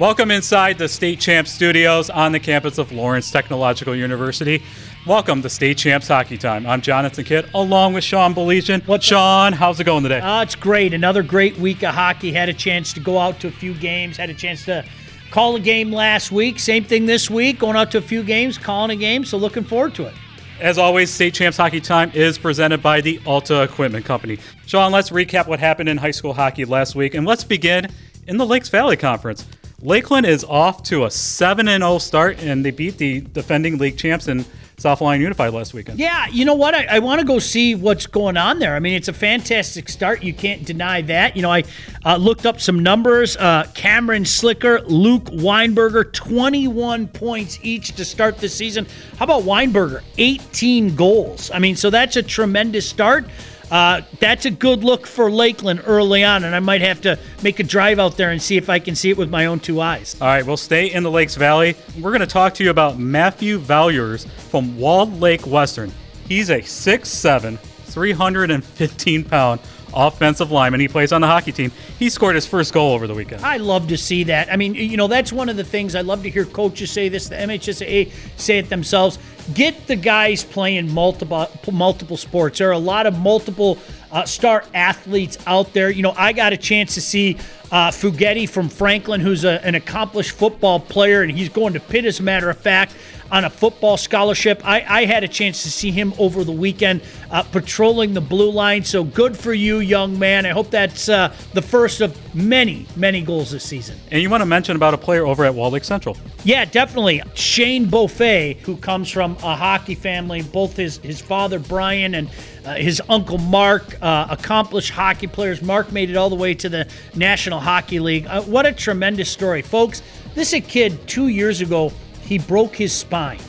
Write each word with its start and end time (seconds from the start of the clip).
Welcome 0.00 0.30
inside 0.30 0.78
the 0.78 0.88
State 0.88 1.20
Champs 1.20 1.52
Studios 1.52 2.08
on 2.08 2.32
the 2.32 2.40
campus 2.40 2.78
of 2.78 2.90
Lawrence 2.90 3.30
Technological 3.30 3.94
University. 3.94 4.62
Welcome 5.06 5.42
to 5.42 5.50
State 5.50 5.76
Champs 5.76 6.08
Hockey 6.08 6.38
Time. 6.38 6.66
I'm 6.66 6.80
Jonathan 6.80 7.22
Kidd, 7.22 7.50
along 7.52 7.92
with 7.92 8.02
Sean 8.02 8.34
Baligian. 8.34 8.80
What, 8.88 9.02
Sean? 9.02 9.52
How's 9.52 9.78
it 9.78 9.84
going 9.84 10.02
today? 10.02 10.22
Oh, 10.24 10.40
it's 10.40 10.54
great. 10.54 10.94
Another 10.94 11.22
great 11.22 11.58
week 11.58 11.82
of 11.82 11.92
hockey. 11.94 12.32
Had 12.32 12.48
a 12.48 12.54
chance 12.54 12.94
to 12.94 13.00
go 13.00 13.18
out 13.18 13.40
to 13.40 13.48
a 13.48 13.50
few 13.50 13.74
games. 13.74 14.16
Had 14.16 14.30
a 14.30 14.34
chance 14.34 14.64
to 14.64 14.86
call 15.30 15.54
a 15.56 15.60
game 15.60 15.92
last 15.92 16.32
week. 16.32 16.60
Same 16.60 16.82
thing 16.82 17.04
this 17.04 17.28
week. 17.28 17.58
Going 17.58 17.76
out 17.76 17.90
to 17.90 17.98
a 17.98 18.00
few 18.00 18.22
games, 18.22 18.56
calling 18.56 18.92
a 18.92 18.96
game. 18.96 19.26
So 19.26 19.36
looking 19.36 19.64
forward 19.64 19.94
to 19.96 20.06
it. 20.06 20.14
As 20.60 20.78
always, 20.78 21.10
State 21.10 21.34
Champs 21.34 21.58
Hockey 21.58 21.82
Time 21.82 22.10
is 22.14 22.38
presented 22.38 22.82
by 22.82 23.02
the 23.02 23.20
Alta 23.26 23.64
Equipment 23.64 24.06
Company. 24.06 24.38
Sean, 24.64 24.92
let's 24.92 25.10
recap 25.10 25.46
what 25.46 25.60
happened 25.60 25.90
in 25.90 25.98
high 25.98 26.10
school 26.10 26.32
hockey 26.32 26.64
last 26.64 26.94
week, 26.94 27.12
and 27.12 27.26
let's 27.26 27.44
begin 27.44 27.88
in 28.26 28.38
the 28.38 28.46
Lakes 28.46 28.70
Valley 28.70 28.96
Conference. 28.96 29.44
Lakeland 29.82 30.26
is 30.26 30.44
off 30.44 30.82
to 30.84 31.04
a 31.04 31.10
7 31.10 31.66
0 31.66 31.98
start, 31.98 32.38
and 32.40 32.64
they 32.64 32.70
beat 32.70 32.98
the 32.98 33.20
defending 33.20 33.78
league 33.78 33.96
champs 33.96 34.28
in 34.28 34.44
South 34.80 35.02
Lyon 35.02 35.20
Unified 35.20 35.52
last 35.52 35.74
weekend. 35.74 35.98
Yeah, 35.98 36.26
you 36.28 36.46
know 36.46 36.54
what? 36.54 36.74
I, 36.74 36.86
I 36.96 36.98
want 37.00 37.20
to 37.20 37.26
go 37.26 37.38
see 37.38 37.74
what's 37.74 38.06
going 38.06 38.38
on 38.38 38.58
there. 38.58 38.74
I 38.74 38.78
mean, 38.78 38.94
it's 38.94 39.08
a 39.08 39.12
fantastic 39.12 39.90
start. 39.90 40.22
You 40.22 40.32
can't 40.32 40.64
deny 40.64 41.02
that. 41.02 41.36
You 41.36 41.42
know, 41.42 41.52
I 41.52 41.64
uh, 42.04 42.16
looked 42.16 42.46
up 42.46 42.60
some 42.60 42.82
numbers. 42.82 43.36
Uh, 43.36 43.70
Cameron 43.74 44.24
Slicker, 44.24 44.80
Luke 44.82 45.24
Weinberger, 45.26 46.10
21 46.10 47.08
points 47.08 47.58
each 47.62 47.94
to 47.96 48.06
start 48.06 48.38
the 48.38 48.48
season. 48.48 48.86
How 49.18 49.26
about 49.26 49.42
Weinberger? 49.42 50.02
18 50.16 50.96
goals. 50.96 51.50
I 51.50 51.58
mean, 51.58 51.76
so 51.76 51.90
that's 51.90 52.16
a 52.16 52.22
tremendous 52.22 52.88
start. 52.88 53.26
Uh, 53.70 54.02
that's 54.18 54.46
a 54.46 54.50
good 54.50 54.82
look 54.82 55.06
for 55.06 55.30
Lakeland 55.30 55.82
early 55.86 56.24
on, 56.24 56.44
and 56.44 56.54
I 56.54 56.60
might 56.60 56.80
have 56.80 57.00
to 57.02 57.18
make 57.42 57.60
a 57.60 57.62
drive 57.62 57.98
out 57.98 58.16
there 58.16 58.30
and 58.30 58.42
see 58.42 58.56
if 58.56 58.68
I 58.68 58.78
can 58.80 58.96
see 58.96 59.10
it 59.10 59.16
with 59.16 59.30
my 59.30 59.46
own 59.46 59.60
two 59.60 59.80
eyes. 59.80 60.16
All 60.20 60.26
right, 60.26 60.44
we'll 60.44 60.56
stay 60.56 60.92
in 60.92 61.02
the 61.02 61.10
Lakes 61.10 61.36
Valley. 61.36 61.76
We're 61.98 62.10
going 62.10 62.20
to 62.20 62.26
talk 62.26 62.54
to 62.54 62.64
you 62.64 62.70
about 62.70 62.98
Matthew 62.98 63.58
Valuers 63.58 64.24
from 64.24 64.76
Walled 64.76 65.20
Lake 65.20 65.46
Western. 65.46 65.92
He's 66.26 66.50
a 66.50 66.60
6'7, 66.60 67.58
315 67.58 69.24
pound 69.24 69.60
offensive 69.94 70.50
lineman. 70.50 70.80
He 70.80 70.88
plays 70.88 71.12
on 71.12 71.20
the 71.20 71.26
hockey 71.26 71.52
team. 71.52 71.72
He 71.98 72.10
scored 72.10 72.34
his 72.34 72.46
first 72.46 72.72
goal 72.72 72.92
over 72.92 73.06
the 73.06 73.14
weekend. 73.14 73.44
I 73.44 73.56
love 73.56 73.88
to 73.88 73.96
see 73.96 74.24
that. 74.24 74.52
I 74.52 74.56
mean, 74.56 74.74
you 74.74 74.96
know, 74.96 75.08
that's 75.08 75.32
one 75.32 75.48
of 75.48 75.56
the 75.56 75.64
things 75.64 75.94
I 75.94 76.00
love 76.02 76.22
to 76.22 76.30
hear 76.30 76.44
coaches 76.44 76.90
say 76.90 77.08
this, 77.08 77.28
the 77.28 77.36
MHSAA 77.36 78.12
say 78.36 78.58
it 78.58 78.68
themselves. 78.68 79.18
Get 79.54 79.86
the 79.86 79.96
guys 79.96 80.44
playing 80.44 80.92
multiple 80.92 81.48
multiple 81.72 82.16
sports. 82.16 82.58
There 82.58 82.68
are 82.68 82.72
a 82.72 82.78
lot 82.78 83.06
of 83.06 83.18
multiple 83.18 83.78
uh, 84.12 84.24
star 84.24 84.64
athletes 84.74 85.38
out 85.46 85.72
there. 85.72 85.90
You 85.90 86.02
know, 86.02 86.14
I 86.16 86.32
got 86.32 86.52
a 86.52 86.56
chance 86.56 86.94
to 86.94 87.00
see 87.00 87.36
uh, 87.70 87.90
Fugetti 87.90 88.48
from 88.48 88.68
Franklin, 88.68 89.20
who's 89.20 89.44
a, 89.44 89.64
an 89.64 89.74
accomplished 89.74 90.32
football 90.32 90.80
player, 90.80 91.22
and 91.22 91.30
he's 91.30 91.48
going 91.48 91.74
to 91.74 91.80
Pitt, 91.80 92.04
as 92.04 92.20
a 92.20 92.22
matter 92.22 92.50
of 92.50 92.58
fact 92.58 92.94
on 93.30 93.44
a 93.44 93.50
football 93.50 93.96
scholarship. 93.96 94.60
I, 94.64 94.84
I 94.88 95.04
had 95.04 95.24
a 95.24 95.28
chance 95.28 95.62
to 95.62 95.70
see 95.70 95.90
him 95.90 96.12
over 96.18 96.44
the 96.44 96.52
weekend 96.52 97.02
uh, 97.30 97.42
patrolling 97.44 98.14
the 98.14 98.20
blue 98.20 98.50
line. 98.50 98.84
So 98.84 99.04
good 99.04 99.36
for 99.36 99.52
you, 99.52 99.78
young 99.78 100.18
man. 100.18 100.46
I 100.46 100.50
hope 100.50 100.70
that's 100.70 101.08
uh, 101.08 101.34
the 101.54 101.62
first 101.62 102.00
of 102.00 102.18
many, 102.34 102.86
many 102.96 103.22
goals 103.22 103.50
this 103.50 103.64
season. 103.64 103.98
And 104.10 104.20
you 104.20 104.30
want 104.30 104.40
to 104.40 104.46
mention 104.46 104.76
about 104.76 104.94
a 104.94 104.98
player 104.98 105.26
over 105.26 105.44
at 105.44 105.54
Walled 105.54 105.72
Lake 105.72 105.84
Central? 105.84 106.16
Yeah, 106.44 106.64
definitely. 106.64 107.22
Shane 107.34 107.86
Beaufait, 107.86 108.54
who 108.62 108.76
comes 108.76 109.10
from 109.10 109.32
a 109.42 109.54
hockey 109.56 109.94
family, 109.94 110.42
both 110.42 110.76
his, 110.76 110.98
his 110.98 111.20
father, 111.20 111.58
Brian, 111.58 112.14
and 112.14 112.28
uh, 112.70 112.74
his 112.74 113.02
uncle 113.08 113.38
Mark, 113.38 113.96
uh, 114.00 114.28
accomplished 114.30 114.90
hockey 114.90 115.26
players. 115.26 115.60
Mark 115.60 115.90
made 115.90 116.08
it 116.08 116.16
all 116.16 116.30
the 116.30 116.36
way 116.36 116.54
to 116.54 116.68
the 116.68 116.88
National 117.16 117.58
Hockey 117.58 117.98
League. 117.98 118.26
Uh, 118.26 118.42
what 118.42 118.64
a 118.64 118.72
tremendous 118.72 119.28
story, 119.28 119.60
folks. 119.60 120.02
This 120.34 120.48
is 120.48 120.54
a 120.54 120.60
kid 120.60 121.08
two 121.08 121.28
years 121.28 121.60
ago 121.60 121.92
he 122.22 122.38
broke 122.38 122.76
his 122.76 122.92
spine. 122.92 123.40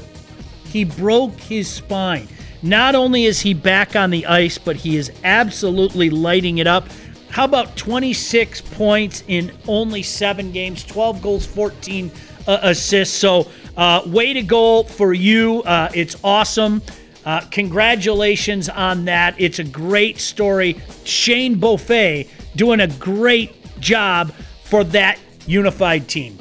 He 0.65 0.85
broke 0.85 1.39
his 1.39 1.69
spine. 1.69 2.27
Not 2.63 2.95
only 2.95 3.25
is 3.25 3.39
he 3.39 3.53
back 3.53 3.95
on 3.95 4.09
the 4.09 4.25
ice, 4.25 4.57
but 4.57 4.75
he 4.75 4.97
is 4.97 5.11
absolutely 5.23 6.09
lighting 6.09 6.57
it 6.57 6.65
up. 6.65 6.87
How 7.29 7.45
about 7.45 7.77
26 7.77 8.61
points 8.61 9.23
in 9.27 9.51
only 9.67 10.01
seven 10.01 10.51
games, 10.51 10.83
12 10.83 11.21
goals, 11.21 11.45
14 11.45 12.11
uh, 12.47 12.59
assists? 12.63 13.15
So, 13.15 13.47
uh, 13.77 14.01
way 14.07 14.33
to 14.33 14.41
go 14.41 14.81
for 14.81 15.13
you. 15.13 15.61
It's 15.65 16.15
awesome. 16.23 16.81
Uh, 17.25 17.41
congratulations 17.51 18.69
on 18.69 19.05
that. 19.05 19.35
It's 19.37 19.59
a 19.59 19.63
great 19.63 20.19
story. 20.19 20.79
Shane 21.03 21.59
Beaufait 21.59 22.27
doing 22.55 22.79
a 22.79 22.87
great 22.87 23.79
job 23.79 24.33
for 24.63 24.83
that 24.85 25.19
unified 25.45 26.07
team. 26.07 26.37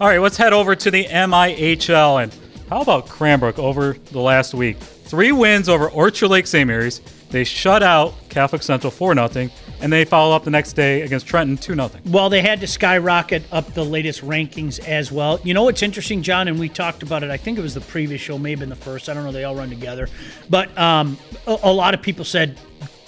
All 0.00 0.08
right, 0.08 0.20
let's 0.20 0.36
head 0.36 0.52
over 0.52 0.74
to 0.74 0.90
the 0.90 1.04
MIHL. 1.04 2.22
And 2.24 2.36
how 2.68 2.80
about 2.80 3.06
Cranbrook 3.06 3.58
over 3.58 3.96
the 4.10 4.20
last 4.20 4.54
week? 4.54 4.78
Three 4.78 5.32
wins 5.32 5.68
over 5.68 5.88
Orchard 5.90 6.28
Lake 6.28 6.46
St. 6.46 6.66
Mary's. 6.66 7.00
They 7.30 7.44
shut 7.44 7.82
out 7.82 8.14
Catholic 8.28 8.62
Central 8.62 8.90
4 8.90 9.14
0, 9.14 9.50
and 9.82 9.92
they 9.92 10.04
follow 10.04 10.34
up 10.34 10.44
the 10.44 10.50
next 10.50 10.74
day 10.74 11.02
against 11.02 11.26
Trenton 11.26 11.56
2 11.56 11.74
0. 11.74 11.90
Well, 12.06 12.30
they 12.30 12.40
had 12.40 12.60
to 12.60 12.66
skyrocket 12.66 13.42
up 13.50 13.74
the 13.74 13.84
latest 13.84 14.22
rankings 14.22 14.78
as 14.80 15.10
well. 15.10 15.40
You 15.42 15.54
know 15.54 15.64
what's 15.64 15.82
interesting, 15.82 16.22
John, 16.22 16.48
and 16.48 16.58
we 16.58 16.68
talked 16.68 17.02
about 17.02 17.22
it, 17.22 17.30
I 17.30 17.36
think 17.36 17.58
it 17.58 17.62
was 17.62 17.74
the 17.74 17.80
previous 17.80 18.20
show, 18.20 18.38
maybe 18.38 18.62
in 18.62 18.68
the 18.68 18.76
first. 18.76 19.08
I 19.08 19.14
don't 19.14 19.24
know, 19.24 19.32
they 19.32 19.44
all 19.44 19.56
run 19.56 19.68
together. 19.68 20.08
But 20.48 20.76
um, 20.78 21.18
a, 21.46 21.58
a, 21.64 21.72
lot 21.72 21.94
of 21.94 22.00
people 22.00 22.24
said 22.24 22.58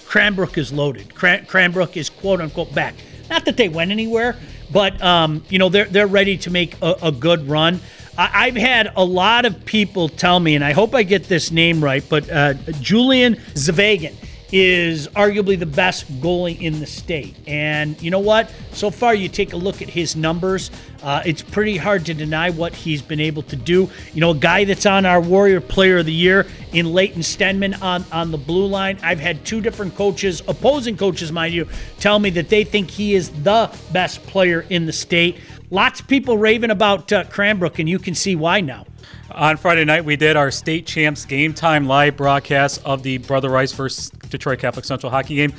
Cranbrook 0.05 0.59
is 0.59 0.73
loaded. 0.73 1.15
Cran- 1.15 1.47
Cranbrook 1.47 1.97
is 1.97 2.11
quote 2.11 2.41
unquote 2.41 2.75
back. 2.75 2.95
Not 3.31 3.45
that 3.45 3.57
they 3.57 3.69
went 3.69 3.93
anywhere, 3.93 4.37
but 4.73 5.01
um, 5.01 5.45
you 5.49 5.59
know 5.59 5.69
they're 5.69 5.87
they're 5.87 6.07
ready 6.09 6.37
to 6.39 6.51
make 6.51 6.77
a, 6.83 6.97
a 7.05 7.13
good 7.13 7.49
run. 7.49 7.81
I, 8.17 8.47
have 8.47 8.57
had 8.57 8.93
a 8.95 9.05
lot 9.05 9.45
of 9.45 9.65
people 9.65 10.09
tell 10.09 10.39
me, 10.39 10.55
and 10.55 10.65
I 10.65 10.71
hope 10.71 10.95
I 10.95 11.03
get 11.03 11.25
this 11.25 11.51
name 11.51 11.83
right, 11.83 12.05
but 12.09 12.31
uh, 12.31 12.55
Julian 12.81 13.34
Zavagan 13.55 14.15
is 14.56 15.09
arguably 15.09 15.59
the 15.59 15.66
best 15.66 16.06
goalie 16.20 16.60
in 16.60 16.78
the 16.78 16.87
state. 16.87 17.34
And 17.48 18.00
you 18.00 18.12
know 18.12 18.20
what? 18.20 18.48
So 18.70 18.88
far, 18.88 19.12
you 19.12 19.28
take 19.28 19.53
a 19.53 19.56
look 19.56 19.82
at 19.82 19.88
his 19.88 20.15
numbers. 20.15 20.70
Uh, 21.03 21.25
it's 21.26 21.42
pretty 21.42 21.76
hard 21.76 22.06
to 22.06 22.15
deny 22.15 22.50
what 22.50 22.72
he's 22.72 23.03
been 23.03 23.19
able 23.19 23.42
to 23.42 23.56
do. 23.56 23.91
You 24.12 24.20
know, 24.20 24.31
a 24.31 24.37
guy 24.37 24.62
that's 24.62 24.87
on 24.87 25.06
our 25.06 25.20
Warrior 25.20 25.60
Player 25.60 25.98
of 25.98 26.06
the 26.06 26.12
Year 26.12 26.47
in 26.72 26.92
Leighton 26.92 27.22
Stenman 27.22 27.82
on, 27.82 28.04
on 28.12 28.31
the 28.31 28.38
blue 28.38 28.66
line. 28.66 28.97
I've 29.03 29.19
had 29.19 29.44
two 29.44 29.60
different 29.60 29.97
coaches, 29.97 30.41
opposing 30.47 30.97
coaches, 30.97 31.32
mind 31.32 31.53
you, 31.53 31.66
tell 31.98 32.21
me 32.21 32.31
that 32.31 32.48
they 32.48 32.62
think 32.62 32.92
he 32.92 33.16
is 33.16 33.31
the 33.42 33.76
best 33.92 34.22
player 34.22 34.65
in 34.71 34.86
the 34.86 34.92
state. 34.92 35.36
Lots 35.72 35.98
of 35.98 36.06
people 36.06 36.38
raving 36.38 36.71
about 36.71 37.12
uh, 37.12 37.25
Cranbrook, 37.25 37.81
and 37.81 37.88
you 37.88 37.98
can 37.98 38.15
see 38.15 38.36
why 38.36 38.60
now. 38.60 38.86
On 39.32 39.56
Friday 39.56 39.84
night, 39.84 40.04
we 40.04 40.15
did 40.15 40.36
our 40.36 40.53
state 40.53 40.86
champs 40.86 41.25
game 41.25 41.54
time 41.54 41.86
live 41.86 42.16
broadcast 42.16 42.81
of 42.84 43.03
the 43.03 43.19
Brother 43.19 43.48
Rice 43.48 43.72
versus 43.72 44.12
Detroit 44.39 44.59
Catholic 44.59 44.84
Central 44.84 45.11
hockey 45.11 45.37
game. 45.37 45.53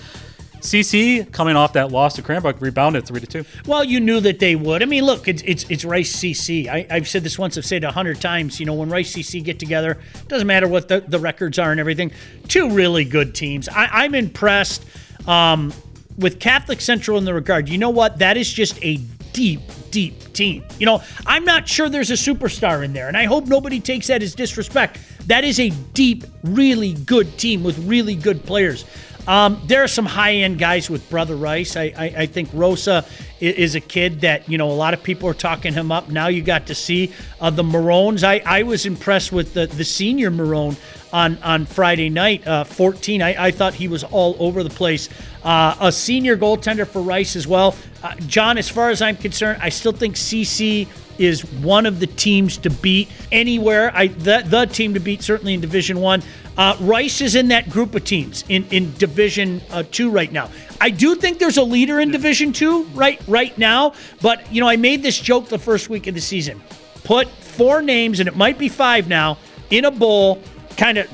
CC 0.59 1.31
coming 1.31 1.56
off 1.56 1.74
that 1.74 1.91
loss 1.91 2.16
to 2.16 2.22
Cranbrook 2.22 2.59
rebounded 2.59 3.06
three 3.06 3.19
to 3.19 3.28
two. 3.28 3.46
Well, 3.68 3.84
you 3.84 4.00
knew 4.00 4.19
that 4.22 4.40
they 4.40 4.56
would. 4.56 4.81
I 4.81 4.86
mean, 4.86 5.06
look, 5.06 5.28
it's 5.28 5.44
it's, 5.44 5.69
it's 5.69 5.86
Rice 5.86 6.16
CC. 6.16 6.68
I, 6.68 6.88
have 6.94 7.08
said 7.08 7.24
this 7.24 7.38
once. 7.38 7.58
I've 7.58 7.66
said 7.66 7.84
it 7.84 7.88
a 7.88 7.91
hundred 7.91 8.19
times. 8.19 8.59
You 8.59 8.66
know, 8.66 8.74
when 8.74 8.90
Rice 8.90 9.16
CC 9.16 9.44
get 9.44 9.59
together, 9.59 10.00
doesn't 10.28 10.47
matter 10.47 10.68
what 10.68 10.88
the, 10.88 11.02
the 11.02 11.19
records 11.19 11.59
are 11.59 11.72
and 11.72 11.80
everything. 11.80 12.12
Two 12.47 12.72
really 12.72 13.06
good 13.06 13.36
teams. 13.36 13.69
I, 13.69 13.86
am 13.86 13.90
I'm 13.94 14.16
impressed 14.16 14.86
um, 15.28 15.72
with 16.18 16.40
Catholic 16.40 16.81
Central 16.81 17.18
in 17.18 17.25
the 17.25 17.34
regard. 17.34 17.69
You 17.69 17.78
know 17.78 17.92
what? 17.92 18.19
That 18.19 18.38
is 18.38 18.52
just 18.52 18.84
a 18.84 18.97
deep, 19.34 19.62
deep 19.92 20.34
team. 20.34 20.63
You 20.80 20.86
know, 20.86 21.03
I'm 21.25 21.46
not 21.46 21.68
sure 21.68 21.89
there's 21.89 22.12
a 22.12 22.13
superstar 22.13 22.83
in 22.83 22.94
there, 22.94 23.07
and 23.07 23.18
I 23.18 23.25
hope 23.25 23.45
nobody 23.45 23.80
takes 23.80 24.07
that 24.07 24.24
as 24.24 24.33
disrespect. 24.33 24.98
That 25.27 25.44
is 25.44 25.60
a 25.60 25.69
deep, 25.69 26.24
really 26.44 26.94
good 26.94 27.38
team 27.38 27.63
with 27.63 27.77
really 27.80 28.16
good 28.16 28.44
players. 28.45 28.86
Um, 29.27 29.60
there 29.66 29.83
are 29.83 29.88
some 29.88 30.06
high 30.06 30.33
end 30.36 30.60
guys 30.60 30.88
with 30.88 31.10
Brother 31.10 31.36
Rice. 31.36 31.75
I, 31.75 31.94
I, 31.98 32.06
I, 32.16 32.25
think 32.27 32.50
Rosa 32.54 33.04
is 33.39 33.74
a 33.74 33.80
kid 33.80 34.22
that, 34.22 34.48
you 34.48 34.60
know, 34.60 34.69
a 34.69 34.74
lot 34.74 34.94
of 34.94 35.01
people 35.01 35.27
are 35.27 35.33
talking 35.33 35.74
him 35.74 35.92
up. 35.92 36.10
Now 36.10 36.27
you 36.27 36.44
got 36.44 36.68
to 36.68 36.75
see 36.75 37.12
uh, 37.42 37.50
the 37.50 37.63
Maroons. 37.63 38.24
I, 38.24 38.44
I 38.45 38.62
was 38.62 38.86
impressed 38.86 39.31
with 39.31 39.56
the, 39.56 39.66
the 39.66 39.83
senior 39.83 40.30
Maroon 40.30 40.77
on, 41.12 41.38
on 41.42 41.66
Friday 41.66 42.10
night, 42.10 42.45
uh, 42.45 42.66
14. 42.66 43.24
I, 43.24 43.45
I 43.45 43.51
thought 43.51 43.74
he 43.74 43.88
was 43.88 44.04
all 44.04 44.36
over 44.38 44.62
the 44.62 44.69
place. 44.69 45.10
Uh, 45.44 45.75
a 45.80 45.92
senior 45.92 46.38
goaltender 46.38 46.88
for 46.88 47.01
Rice 47.01 47.36
as 47.36 47.48
well. 47.48 47.75
Uh, 48.04 48.13
John, 48.27 48.60
as 48.60 48.69
far 48.69 48.92
as 48.92 49.01
I'm 49.01 49.18
concerned, 49.18 49.60
I 49.60 49.69
still 49.69 49.92
think 49.92 50.18
CC 50.18 50.88
is 51.17 51.45
one 51.45 51.85
of 51.85 52.00
the 52.00 52.07
teams 52.07 52.57
to 52.57 52.69
beat 52.69 53.09
anywhere. 53.31 53.91
I 53.95 54.07
the, 54.07 54.44
the 54.45 54.65
team 54.65 54.94
to 54.94 55.00
beat 55.00 55.21
certainly 55.21 55.53
in 55.53 55.62
Division 55.62 56.00
One. 56.00 56.21
Uh, 56.57 56.77
Rice 56.79 57.21
is 57.21 57.35
in 57.35 57.50
that 57.50 57.69
group 57.69 57.95
of 57.95 58.03
teams 58.03 58.44
in 58.50 58.65
in 58.71 58.94
Division 58.97 59.62
uh, 59.71 59.83
Two 59.91 60.09
right 60.09 60.31
now. 60.31 60.50
I 60.79 60.89
do 60.89 61.15
think 61.15 61.39
there's 61.39 61.57
a 61.57 61.63
leader 61.63 62.00
in 62.00 62.12
Division 62.12 62.53
Two 62.53 62.83
right 62.94 63.21
right 63.27 63.57
now. 63.57 63.94
But 64.21 64.51
you 64.51 64.62
know, 64.62 64.67
I 64.67 64.77
made 64.77 65.03
this 65.03 65.19
joke 65.19 65.50
the 65.50 65.59
first 65.59 65.89
week 65.89 66.07
of 66.07 66.15
the 66.15 66.21
season. 66.21 66.62
Put 67.03 67.27
four 67.29 67.81
names, 67.81 68.19
and 68.19 68.27
it 68.27 68.35
might 68.35 68.57
be 68.57 68.69
five 68.69 69.07
now, 69.07 69.38
in 69.69 69.85
a 69.85 69.91
bowl. 69.91 70.41
Kind 70.77 70.97
of 70.97 71.07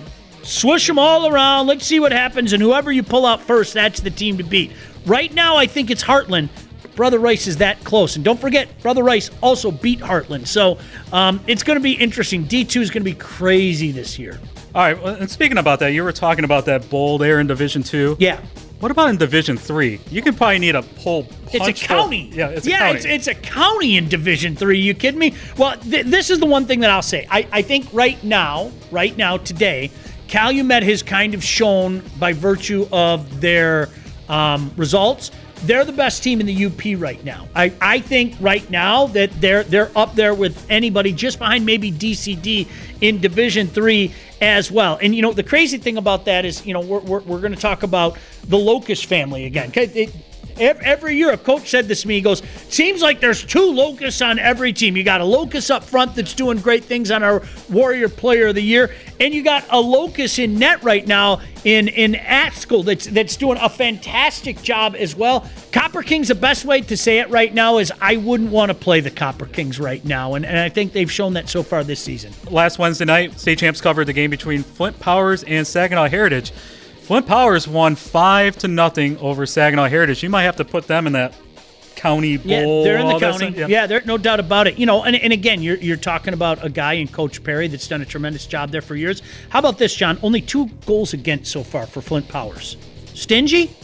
swish 0.44 0.88
them 0.88 0.98
all 0.98 1.28
around. 1.28 1.68
Let's 1.68 1.86
see 1.86 2.00
what 2.00 2.12
happens, 2.12 2.54
and 2.54 2.62
whoever 2.62 2.92
you 2.92 3.04
pull 3.04 3.26
out 3.26 3.42
first, 3.42 3.74
that's 3.74 4.00
the 4.00 4.10
team 4.10 4.38
to 4.38 4.44
beat. 4.44 4.72
Right 5.06 5.34
now, 5.34 5.58
I 5.58 5.66
think 5.66 5.90
it's 5.90 6.04
Hartland 6.04 6.50
Brother 7.02 7.18
Rice 7.18 7.48
is 7.48 7.58
that 7.58 7.84
close. 7.84 8.16
And 8.16 8.24
don't 8.24 8.40
forget, 8.40 8.80
Brother 8.84 9.04
Rice 9.04 9.32
also 9.42 9.72
beat 9.72 10.00
Hartland. 10.02 10.46
So 10.46 10.78
um, 11.12 11.42
it's 11.48 11.64
going 11.64 11.80
to 11.80 11.82
be 11.82 11.94
interesting. 11.94 12.46
D2 12.46 12.80
is 12.80 12.92
going 12.92 13.02
to 13.02 13.10
be 13.10 13.16
crazy 13.16 13.90
this 13.90 14.20
year. 14.20 14.40
All 14.76 14.84
right, 14.84 15.02
well, 15.02 15.16
and 15.16 15.28
speaking 15.28 15.58
about 15.58 15.80
that, 15.80 15.94
you 15.94 16.04
were 16.04 16.12
talking 16.12 16.44
about 16.44 16.66
that 16.66 16.92
bowl 16.92 17.18
there 17.18 17.40
in 17.40 17.48
Division 17.48 17.82
Two. 17.82 18.16
Yeah. 18.20 18.40
What 18.82 18.92
about 18.92 19.10
in 19.10 19.18
Division 19.18 19.58
Three? 19.58 20.00
You 20.12 20.22
can 20.22 20.36
probably 20.36 20.60
need 20.60 20.76
a 20.76 20.84
whole. 20.84 21.26
It's 21.52 21.68
a 21.68 21.74
county. 21.74 22.30
Yeah, 22.36 22.50
it's 22.50 22.68
a 22.68 22.70
yeah, 22.70 22.78
county. 22.78 22.98
It's, 22.98 23.06
it's 23.06 23.28
a 23.28 23.34
county 23.34 23.98
in 23.98 24.08
Division 24.08 24.56
Three. 24.56 24.78
You 24.78 24.94
kidding 24.94 25.20
me? 25.20 25.34
Well, 25.58 25.78
th- 25.78 26.06
this 26.06 26.30
is 26.30 26.38
the 26.38 26.46
one 26.46 26.68
thing 26.68 26.82
that 26.82 26.92
I'll 26.92 27.02
say. 27.02 27.26
I, 27.32 27.48
I 27.52 27.62
think 27.64 27.88
right 27.92 28.24
now, 28.24 28.72
right 28.92 29.18
now, 29.18 29.38
today, 29.38 29.90
Calumet 30.28 30.84
has 30.84 31.02
kind 31.02 31.34
of 31.34 31.44
shown 31.44 32.04
by 32.20 32.34
virtue 32.34 32.88
of 32.92 33.42
their 33.42 33.90
um, 34.30 34.72
results. 34.78 35.32
They're 35.64 35.86
the 35.86 35.94
best 35.94 36.24
team 36.24 36.40
in 36.40 36.48
the 36.48 36.66
UP 36.66 37.00
right 37.00 37.24
now. 37.24 37.48
I, 37.56 37.72
I 37.80 38.00
think 38.00 38.36
right 38.40 38.68
now 38.70 39.08
that 39.08 39.30
they're 39.40 39.64
they're 39.64 39.92
up 39.96 40.16
there 40.16 40.34
with 40.34 40.66
anybody 40.70 41.14
just 41.14 41.38
behind 41.40 41.66
maybe 41.66 41.92
DCD 41.92 42.68
in 43.02 43.20
Division 43.22 43.68
Three 43.68 44.12
as 44.42 44.72
well. 44.72 44.98
And 45.02 45.14
you 45.14 45.22
know 45.22 45.34
the 45.34 45.44
crazy 45.44 45.78
thing 45.78 45.98
about 45.98 46.26
that 46.26 46.46
is 46.46 46.66
you 46.66 46.74
know 46.74 46.80
we're 46.82 47.00
we're, 47.00 47.20
we're 47.22 47.40
going 47.42 47.54
to 47.54 47.60
talk 47.62 47.84
about 47.84 48.18
the 48.48 48.58
Locust 48.58 49.06
family 49.06 49.46
again. 49.46 49.72
it- 49.76 50.14
Every 50.60 51.16
year, 51.16 51.32
a 51.32 51.38
coach 51.38 51.70
said 51.70 51.88
this 51.88 52.02
to 52.04 52.08
me. 52.08 52.16
He 52.16 52.22
goes, 52.22 52.42
"Seems 52.70 53.02
like 53.02 53.20
there's 53.20 53.44
two 53.44 53.72
locusts 53.72 54.22
on 54.22 54.40
every 54.40 54.74
team. 54.74 54.96
You 54.98 55.04
got 55.04 55.22
a 55.22 55.26
locust 55.26 55.72
up 55.72 55.84
front 55.84 56.16
that's 56.16 56.34
doing 56.34 56.58
great 56.60 56.84
things 56.84 57.12
on 57.12 57.24
our 57.24 57.42
Warrior 57.70 58.10
Player 58.10 58.48
of 58.48 58.56
the 58.56 58.62
Year, 58.62 58.92
and 59.20 59.34
you 59.34 59.44
got 59.44 59.66
a 59.70 59.80
locust 59.80 60.40
in 60.40 60.58
net 60.60 60.84
right 60.84 61.06
now 61.08 61.42
in 61.64 61.88
in 61.88 62.16
Axel 62.16 62.84
that's 62.84 63.06
that's 63.06 63.36
doing 63.36 63.58
a 63.62 63.70
fantastic 63.70 64.62
job 64.62 64.96
as 64.98 65.16
well. 65.16 65.48
Copper 65.72 66.02
Kings, 66.02 66.28
the 66.28 66.36
best 66.36 66.66
way 66.66 66.82
to 66.82 66.98
say 66.98 67.20
it 67.20 67.30
right 67.30 67.54
now 67.54 67.78
is 67.78 67.92
I 68.02 68.18
wouldn't 68.18 68.52
want 68.52 68.70
to 68.70 68.76
play 68.76 69.00
the 69.00 69.12
Copper 69.12 69.46
Kings 69.46 69.80
right 69.80 70.04
now, 70.04 70.34
and, 70.36 70.46
and 70.46 70.58
I 70.58 70.70
think 70.70 70.94
they've 70.94 71.12
shown 71.12 71.34
that 71.34 71.50
so 71.50 71.64
far 71.64 71.84
this 71.84 72.00
season. 72.00 72.34
Last 72.50 72.80
Wednesday 72.80 73.06
night, 73.06 73.40
state 73.40 73.60
champs 73.60 73.82
covered 73.82 74.06
the 74.06 74.14
game 74.14 74.30
between 74.30 74.64
Flint 74.64 75.00
Powers 75.00 75.44
and 75.44 75.66
Saginaw 75.66 76.08
Heritage. 76.10 76.52
Flint 77.12 77.28
Powers 77.28 77.68
won 77.68 77.96
five 77.96 78.56
to 78.60 78.70
nothing 78.70 79.18
over 79.18 79.46
Saginaw 79.46 79.90
Heritage. 79.90 80.24
You 80.24 80.30
might 80.30 80.44
have 80.44 80.56
to 80.56 80.64
put 80.64 80.88
them 80.88 81.08
in 81.08 81.12
that 81.12 81.36
county 81.98 82.38
bowl. 82.38 82.48
Yeah, 82.48 82.84
they're 82.86 82.98
in 83.00 83.08
the 83.10 83.20
county. 83.20 83.52
stuff. 83.52 83.70
Yeah, 83.70 83.86
there's 83.86 84.06
no 84.06 84.18
doubt 84.18 84.40
about 84.40 84.68
it. 84.68 84.80
You 84.80 84.86
know, 84.86 85.04
and, 85.04 85.18
and 85.18 85.34
again, 85.34 85.62
you're, 85.62 85.76
you're 85.76 85.98
talking 85.98 86.34
about 86.34 86.64
a 86.64 86.70
guy 86.70 86.94
in 86.94 87.10
Coach 87.10 87.44
Perry 87.44 87.68
that's 87.68 87.86
done 87.86 88.02
a 88.02 88.06
tremendous 88.06 88.46
job 88.46 88.70
there 88.70 88.82
for 88.82 88.96
years. 88.96 89.22
How 89.50 89.60
about 89.60 89.78
this, 89.78 89.94
John? 89.94 90.20
Only 90.24 90.40
two 90.40 90.68
goals 90.86 91.12
against 91.12 91.52
so 91.52 91.66
far 91.66 91.86
for 91.86 92.00
Flint 92.00 92.30
Powers. 92.30 92.78
Stingy, 93.14 93.76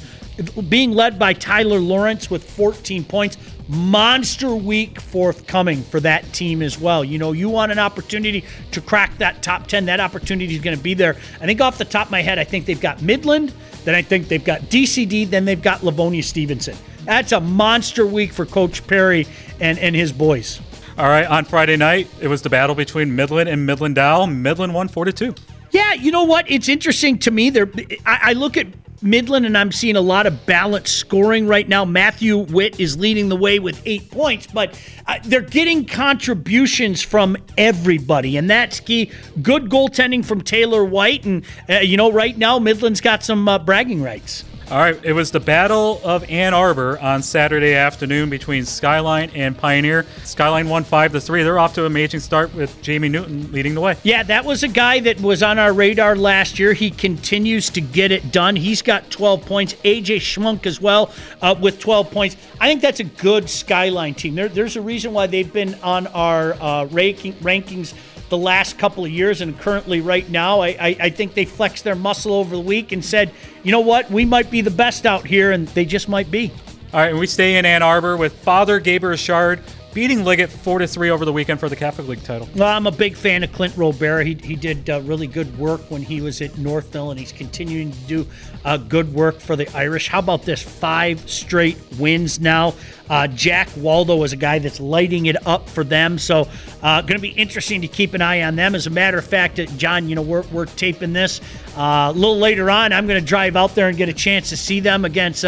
being 0.69 0.91
led 0.91 1.17
by 1.17 1.33
Tyler 1.33 1.79
Lawrence 1.79 2.29
with 2.29 2.49
14 2.49 3.03
points. 3.05 3.37
Monster 3.69 4.55
week 4.55 5.01
forthcoming 5.01 5.83
for 5.83 5.99
that 5.99 6.31
team 6.33 6.61
as 6.61 6.79
well. 6.79 7.03
You 7.03 7.17
know, 7.17 7.33
you 7.33 7.49
want 7.49 7.71
an 7.71 7.79
opportunity 7.79 8.45
to 8.71 8.79
crack 8.79 9.17
that 9.17 9.43
top 9.43 9.67
10. 9.67 9.85
That 9.85 9.99
opportunity 9.99 10.55
is 10.55 10.61
going 10.61 10.77
to 10.77 10.81
be 10.81 10.93
there. 10.93 11.15
I 11.41 11.45
think 11.45 11.59
off 11.59 11.77
the 11.77 11.85
top 11.85 12.07
of 12.07 12.11
my 12.11 12.21
head, 12.21 12.39
I 12.39 12.45
think 12.45 12.65
they've 12.65 12.79
got 12.79 13.01
Midland, 13.01 13.53
then 13.83 13.93
I 13.93 14.01
think 14.01 14.29
they've 14.29 14.43
got 14.43 14.61
DCD, 14.61 15.29
then 15.29 15.43
they've 15.43 15.61
got 15.61 15.83
Livonia 15.83 16.23
Stevenson. 16.23 16.77
That's 17.03 17.33
a 17.33 17.41
monster 17.41 18.05
week 18.05 18.31
for 18.31 18.45
Coach 18.45 18.85
Perry 18.87 19.27
and, 19.59 19.77
and 19.79 19.95
his 19.95 20.13
boys. 20.13 20.61
All 20.97 21.07
right, 21.07 21.25
on 21.25 21.45
Friday 21.45 21.77
night, 21.77 22.07
it 22.19 22.27
was 22.27 22.41
the 22.41 22.49
battle 22.49 22.75
between 22.75 23.15
Midland 23.15 23.49
and 23.49 23.65
Midland 23.65 23.95
Dow. 23.95 24.25
Midland 24.25 24.73
won 24.73 24.87
4 24.87 25.05
to 25.05 25.13
2. 25.13 25.35
Yeah, 25.71 25.93
you 25.93 26.11
know 26.11 26.23
what? 26.23 26.49
It's 26.49 26.69
interesting 26.69 27.19
to 27.19 27.31
me. 27.31 27.49
There, 27.49 27.69
I, 28.05 28.19
I 28.23 28.33
look 28.33 28.57
at 28.57 28.67
Midland 29.01 29.45
and 29.45 29.57
I'm 29.57 29.71
seeing 29.71 29.95
a 29.95 30.01
lot 30.01 30.25
of 30.25 30.45
balanced 30.45 30.97
scoring 30.97 31.47
right 31.47 31.67
now. 31.67 31.85
Matthew 31.85 32.37
Witt 32.37 32.79
is 32.79 32.97
leading 32.97 33.29
the 33.29 33.35
way 33.35 33.59
with 33.59 33.81
eight 33.85 34.09
points, 34.09 34.47
but 34.47 34.79
uh, 35.05 35.19
they're 35.23 35.41
getting 35.41 35.85
contributions 35.85 37.01
from 37.01 37.37
everybody, 37.57 38.37
and 38.37 38.49
that's 38.49 38.79
key. 38.79 39.11
Good 39.41 39.69
goaltending 39.69 40.25
from 40.25 40.41
Taylor 40.41 40.83
White, 40.83 41.25
and 41.25 41.45
uh, 41.69 41.75
you 41.75 41.97
know, 41.97 42.11
right 42.11 42.37
now 42.37 42.59
Midland's 42.59 43.01
got 43.01 43.23
some 43.23 43.47
uh, 43.47 43.59
bragging 43.59 44.01
rights. 44.01 44.43
All 44.69 44.77
right, 44.77 44.99
it 45.01 45.13
was 45.13 45.31
the 45.31 45.39
Battle 45.39 46.01
of 46.03 46.29
Ann 46.29 46.53
Arbor 46.53 46.99
on 46.99 47.23
Saturday 47.23 47.73
afternoon 47.75 48.29
between 48.29 48.65
Skyline 48.65 49.31
and 49.33 49.57
Pioneer. 49.57 50.05
Skyline 50.25 50.67
won 50.67 50.83
5 50.83 51.13
to 51.13 51.21
3. 51.21 51.43
They're 51.43 51.57
off 51.57 51.73
to 51.75 51.85
an 51.85 51.87
amazing 51.87 52.19
start 52.19 52.53
with 52.53 52.81
Jamie 52.81 53.07
Newton 53.07 53.49
leading 53.53 53.75
the 53.75 53.79
way. 53.79 53.95
Yeah, 54.03 54.23
that 54.23 54.43
was 54.43 54.63
a 54.63 54.67
guy 54.67 54.99
that 54.99 55.21
was 55.21 55.41
on 55.41 55.57
our 55.57 55.71
radar 55.71 56.17
last 56.17 56.59
year. 56.59 56.73
He 56.73 56.91
continues 56.91 57.69
to 57.69 57.81
get 57.81 58.11
it 58.11 58.33
done. 58.33 58.57
He's 58.57 58.81
got 58.81 59.09
12 59.09 59.45
points. 59.45 59.73
AJ 59.85 60.17
Schmunk 60.17 60.65
as 60.65 60.81
well 60.81 61.13
uh, 61.41 61.55
with 61.57 61.79
12 61.79 62.11
points. 62.11 62.35
I 62.59 62.67
think 62.67 62.81
that's 62.81 62.99
a 62.99 63.05
good 63.05 63.49
Skyline 63.49 64.15
team. 64.15 64.35
There, 64.35 64.49
there's 64.49 64.75
a 64.75 64.81
reason 64.81 65.13
why 65.13 65.27
they've 65.27 65.51
been 65.51 65.75
on 65.75 66.07
our 66.07 66.61
uh, 66.61 66.85
ranking, 66.87 67.35
rankings 67.35 67.93
the 68.29 68.37
last 68.37 68.77
couple 68.77 69.05
of 69.05 69.11
years 69.11 69.41
and 69.41 69.57
currently 69.59 70.01
right 70.01 70.29
now. 70.29 70.61
I, 70.61 70.67
I, 70.67 70.97
I 70.99 71.09
think 71.09 71.33
they 71.33 71.45
flexed 71.45 71.83
their 71.83 71.95
muscle 71.95 72.33
over 72.33 72.55
the 72.55 72.61
week 72.61 72.91
and 72.91 73.03
said, 73.03 73.31
you 73.63 73.71
know 73.71 73.81
what, 73.81 74.09
we 74.09 74.25
might 74.25 74.51
be 74.51 74.61
the 74.61 74.71
best 74.71 75.05
out 75.05 75.25
here, 75.25 75.51
and 75.51 75.67
they 75.69 75.85
just 75.85 76.09
might 76.09 76.29
be. 76.31 76.51
All 76.93 76.99
right, 76.99 77.09
and 77.09 77.19
we 77.19 77.27
stay 77.27 77.57
in 77.57 77.65
Ann 77.65 77.83
Arbor 77.83 78.15
with 78.15 78.33
Father 78.33 78.79
Gabriel 78.79 79.11
Richard 79.11 79.61
beating 79.97 80.23
Liggett 80.23 80.51
4 80.51 80.77
to 80.77 80.87
3 80.87 81.09
over 81.09 81.25
the 81.25 81.33
weekend 81.33 81.59
for 81.59 81.69
the 81.69 81.75
Catholic 81.75 82.07
League 82.07 82.23
title. 82.23 82.47
Well, 82.55 82.67
I'm 82.67 82.85
a 82.85 82.91
big 82.91 83.15
fan 83.15 83.43
of 83.43 83.51
Clint 83.51 83.75
Robert. 83.75 84.27
He, 84.27 84.35
he 84.35 84.55
did 84.55 84.87
uh, 84.91 85.01
really 85.01 85.25
good 85.25 85.57
work 85.57 85.81
when 85.89 86.03
he 86.03 86.21
was 86.21 86.39
at 86.39 86.55
Northville, 86.55 87.09
and 87.09 87.19
he's 87.19 87.31
continuing 87.31 87.91
to 87.91 87.99
do 88.01 88.27
uh, 88.63 88.77
good 88.77 89.11
work 89.11 89.39
for 89.39 89.55
the 89.55 89.67
Irish. 89.75 90.07
How 90.07 90.19
about 90.19 90.43
this? 90.43 90.61
Five 90.61 91.27
straight 91.27 91.79
wins 91.97 92.39
now. 92.39 92.75
Uh, 93.09 93.25
Jack 93.25 93.69
Waldo 93.75 94.21
is 94.21 94.33
a 94.33 94.35
guy 94.35 94.59
that's 94.59 94.79
lighting 94.79 95.25
it 95.25 95.47
up 95.47 95.67
for 95.67 95.83
them. 95.83 96.19
So, 96.19 96.47
uh, 96.83 97.01
going 97.01 97.17
to 97.17 97.19
be 97.19 97.29
interesting 97.29 97.81
to 97.81 97.87
keep 97.87 98.13
an 98.13 98.21
eye 98.21 98.43
on 98.43 98.55
them. 98.55 98.75
As 98.75 98.85
a 98.85 98.91
matter 98.91 99.17
of 99.17 99.25
fact, 99.25 99.59
uh, 99.59 99.65
John, 99.77 100.09
you 100.09 100.13
know, 100.15 100.21
we're, 100.21 100.43
we're 100.51 100.65
taping 100.65 101.13
this 101.13 101.41
uh, 101.75 102.11
a 102.11 102.13
little 102.13 102.37
later 102.37 102.69
on. 102.69 102.93
I'm 102.93 103.07
going 103.07 103.19
to 103.19 103.25
drive 103.25 103.55
out 103.55 103.73
there 103.73 103.87
and 103.87 103.97
get 103.97 104.09
a 104.09 104.13
chance 104.13 104.49
to 104.49 104.57
see 104.57 104.79
them 104.79 105.05
against 105.05 105.43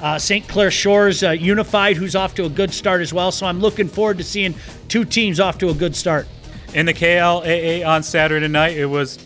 uh, 0.00 0.18
St. 0.18 0.48
Clair 0.48 0.70
Shores 0.70 1.22
uh, 1.22 1.30
Unified, 1.30 1.96
who's 1.96 2.16
off 2.16 2.34
to 2.36 2.44
a 2.44 2.48
good 2.48 2.72
start 2.72 3.00
as 3.00 3.12
well. 3.12 3.32
So, 3.32 3.46
I'm 3.46 3.60
looking 3.60 3.88
forward 3.88 4.18
to 4.18 4.24
seeing 4.24 4.54
two 4.88 5.04
teams 5.04 5.40
off 5.40 5.58
to 5.58 5.68
a 5.68 5.74
good 5.74 5.94
start. 5.94 6.26
In 6.74 6.86
the 6.86 6.94
KLAA 6.94 7.86
on 7.86 8.02
Saturday 8.02 8.48
night, 8.48 8.76
it 8.76 8.86
was 8.86 9.18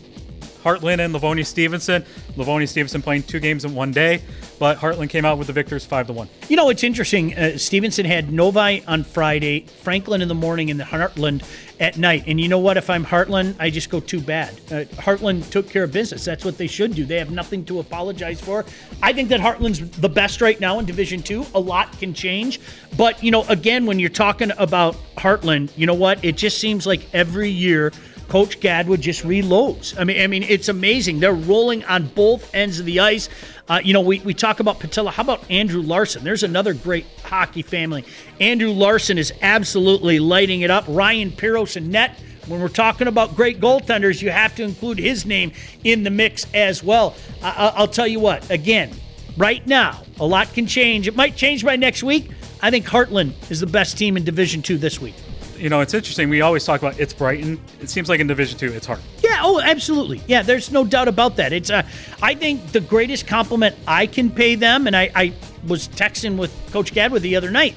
Hartland 0.63 1.01
and 1.01 1.13
Livonia 1.13 1.45
Stevenson. 1.45 2.05
Livonia 2.37 2.67
Stevenson 2.67 3.03
playing 3.03 3.25
two 3.25 3.41
games 3.41 3.65
in 3.65 3.75
one 3.75 3.93
day, 3.93 4.23
but 4.59 4.79
Hartland 4.79 5.11
came 5.11 5.25
out 5.25 5.39
with 5.39 5.47
the 5.47 5.53
victors 5.53 5.85
5 5.85 6.09
to 6.09 6.13
1. 6.13 6.29
You 6.49 6.57
know, 6.57 6.69
it's 6.71 6.85
interesting. 6.85 7.37
Uh, 7.37 7.59
Stevenson 7.59 8.07
had 8.07 8.33
Novi 8.33 8.85
on 8.87 9.05
Friday, 9.05 9.67
Franklin 9.83 10.23
in 10.23 10.29
the 10.29 10.35
morning, 10.35 10.71
and 10.71 10.79
the 10.79 10.85
Hartland 10.85 11.45
at 11.81 11.99
night. 11.99 12.25
And 12.27 12.41
you 12.41 12.49
know 12.49 12.61
what? 12.61 12.77
If 12.77 12.89
I'm 12.89 13.05
Hartland, 13.05 13.57
I 13.59 13.69
just 13.71 13.91
go 13.91 13.99
too 13.99 14.21
bad. 14.21 14.55
Uh, 14.71 14.85
Hartland 15.03 15.51
took 15.51 15.69
care 15.69 15.85
of 15.85 15.93
business. 15.93 16.25
That's 16.25 16.45
what 16.45 16.57
they 16.57 16.69
should 16.69 16.95
do. 16.95 17.05
They 17.05 17.19
have 17.19 17.31
nothing 17.31 17.65
to 17.67 17.81
apologize 17.81 18.41
for. 18.41 18.65
I 19.03 19.13
think 19.13 19.29
that 19.31 19.41
Hartland's 19.41 19.81
the 19.99 20.09
best 20.09 20.41
right 20.41 20.59
now 20.61 20.79
in 20.79 20.87
Division 20.87 21.23
Two. 21.23 21.45
A 21.55 21.61
lot 21.61 21.99
can 21.99 22.15
change, 22.15 22.61
but 22.97 23.23
you 23.23 23.31
know, 23.31 23.43
again, 23.45 23.85
when 23.85 23.99
you're 23.99 24.11
talking 24.11 24.53
about 24.59 24.97
Hartland, 25.17 25.71
you 25.77 25.87
know 25.87 25.95
what? 25.95 26.25
It 26.25 26.37
just 26.37 26.59
seems 26.59 26.87
like 26.87 27.03
every 27.13 27.51
year. 27.51 27.93
Coach 28.33 28.61
Gadwood 28.61 29.03
just 29.03 29.25
reloads. 29.25 29.95
I 30.01 30.05
mean, 30.05 30.19
I 30.19 30.27
mean, 30.27 30.43
it's 30.43 30.71
amazing. 30.71 31.21
They're 31.21 31.35
rolling 31.35 31.85
on 31.85 32.07
both 32.07 32.55
ends 32.55 32.81
of 32.81 32.87
the 32.87 32.99
ice. 33.01 33.29
Uh, 33.69 33.83
you 33.85 33.93
know, 33.93 34.01
we, 34.01 34.21
we 34.21 34.33
talk 34.33 34.59
about 34.59 34.81
Patella. 34.81 35.11
How 35.11 35.23
about 35.23 35.45
Andrew 35.51 35.83
Larson? 35.83 36.25
There's 36.25 36.43
another 36.43 36.73
great 36.73 37.05
hockey 37.23 37.61
family. 37.61 38.07
Andrew 38.41 38.71
Larson 38.71 39.19
is 39.19 39.35
absolutely 39.43 40.19
lighting 40.19 40.63
it 40.63 40.71
up. 40.71 40.87
Ryan 40.89 41.31
Piros 41.31 41.77
and 41.77 41.91
net. 41.91 42.19
When 42.47 42.59
we're 42.59 42.69
talking 42.69 43.07
about 43.07 43.37
great 43.37 43.61
goaltenders, 43.61 44.23
you 44.23 44.31
have 44.31 44.57
to 44.57 44.63
include 44.63 44.99
his 44.99 45.27
name 45.27 45.53
in 45.85 46.03
the 46.03 46.11
mix 46.11 46.47
as 46.55 46.83
well. 46.83 47.15
I, 47.43 47.75
I'll 47.77 47.87
tell 47.87 48.09
you 48.09 48.19
what. 48.19 48.51
Again, 48.51 48.95
right 49.37 49.67
now, 49.67 50.05
a 50.19 50.25
lot 50.25 50.55
can 50.55 50.67
change. 50.67 51.07
It 51.07 51.15
might 51.15 51.37
change 51.37 51.67
by 51.67 51.77
next 51.77 52.03
week. 52.03 52.31
I 52.63 52.71
think 52.71 52.87
Hartland 52.87 53.35
is 53.51 53.61
the 53.61 53.67
best 53.67 53.99
team 53.99 54.17
in 54.17 54.25
Division 54.25 54.63
Two 54.63 54.79
this 54.79 54.99
week. 55.03 55.17
You 55.57 55.69
know, 55.69 55.81
it's 55.81 55.95
interesting. 55.95 56.29
We 56.29 56.41
always 56.41 56.65
talk 56.65 56.81
about 56.81 56.99
it's 56.99 57.13
Brighton. 57.13 57.61
It 57.81 57.89
seems 57.89 58.09
like 58.09 58.21
in 58.21 58.27
Division 58.27 58.59
2, 58.59 58.73
it's 58.73 58.87
hard. 58.87 59.01
Yeah, 59.23 59.41
oh, 59.43 59.61
absolutely. 59.61 60.21
Yeah, 60.27 60.43
there's 60.43 60.71
no 60.71 60.85
doubt 60.85 61.09
about 61.09 61.37
that. 61.37 61.53
It's 61.53 61.71
uh, 61.71 61.87
I 62.21 62.35
think 62.35 62.73
the 62.73 62.81
greatest 62.81 63.27
compliment 63.27 63.77
I 63.87 64.07
can 64.07 64.31
pay 64.31 64.55
them, 64.55 64.87
and 64.87 64.97
I, 64.97 65.11
I 65.15 65.33
was 65.67 65.89
texting 65.89 66.37
with 66.37 66.53
Coach 66.73 66.93
Gadwood 66.93 67.23
the 67.23 67.37
other 67.37 67.51
night. 67.51 67.77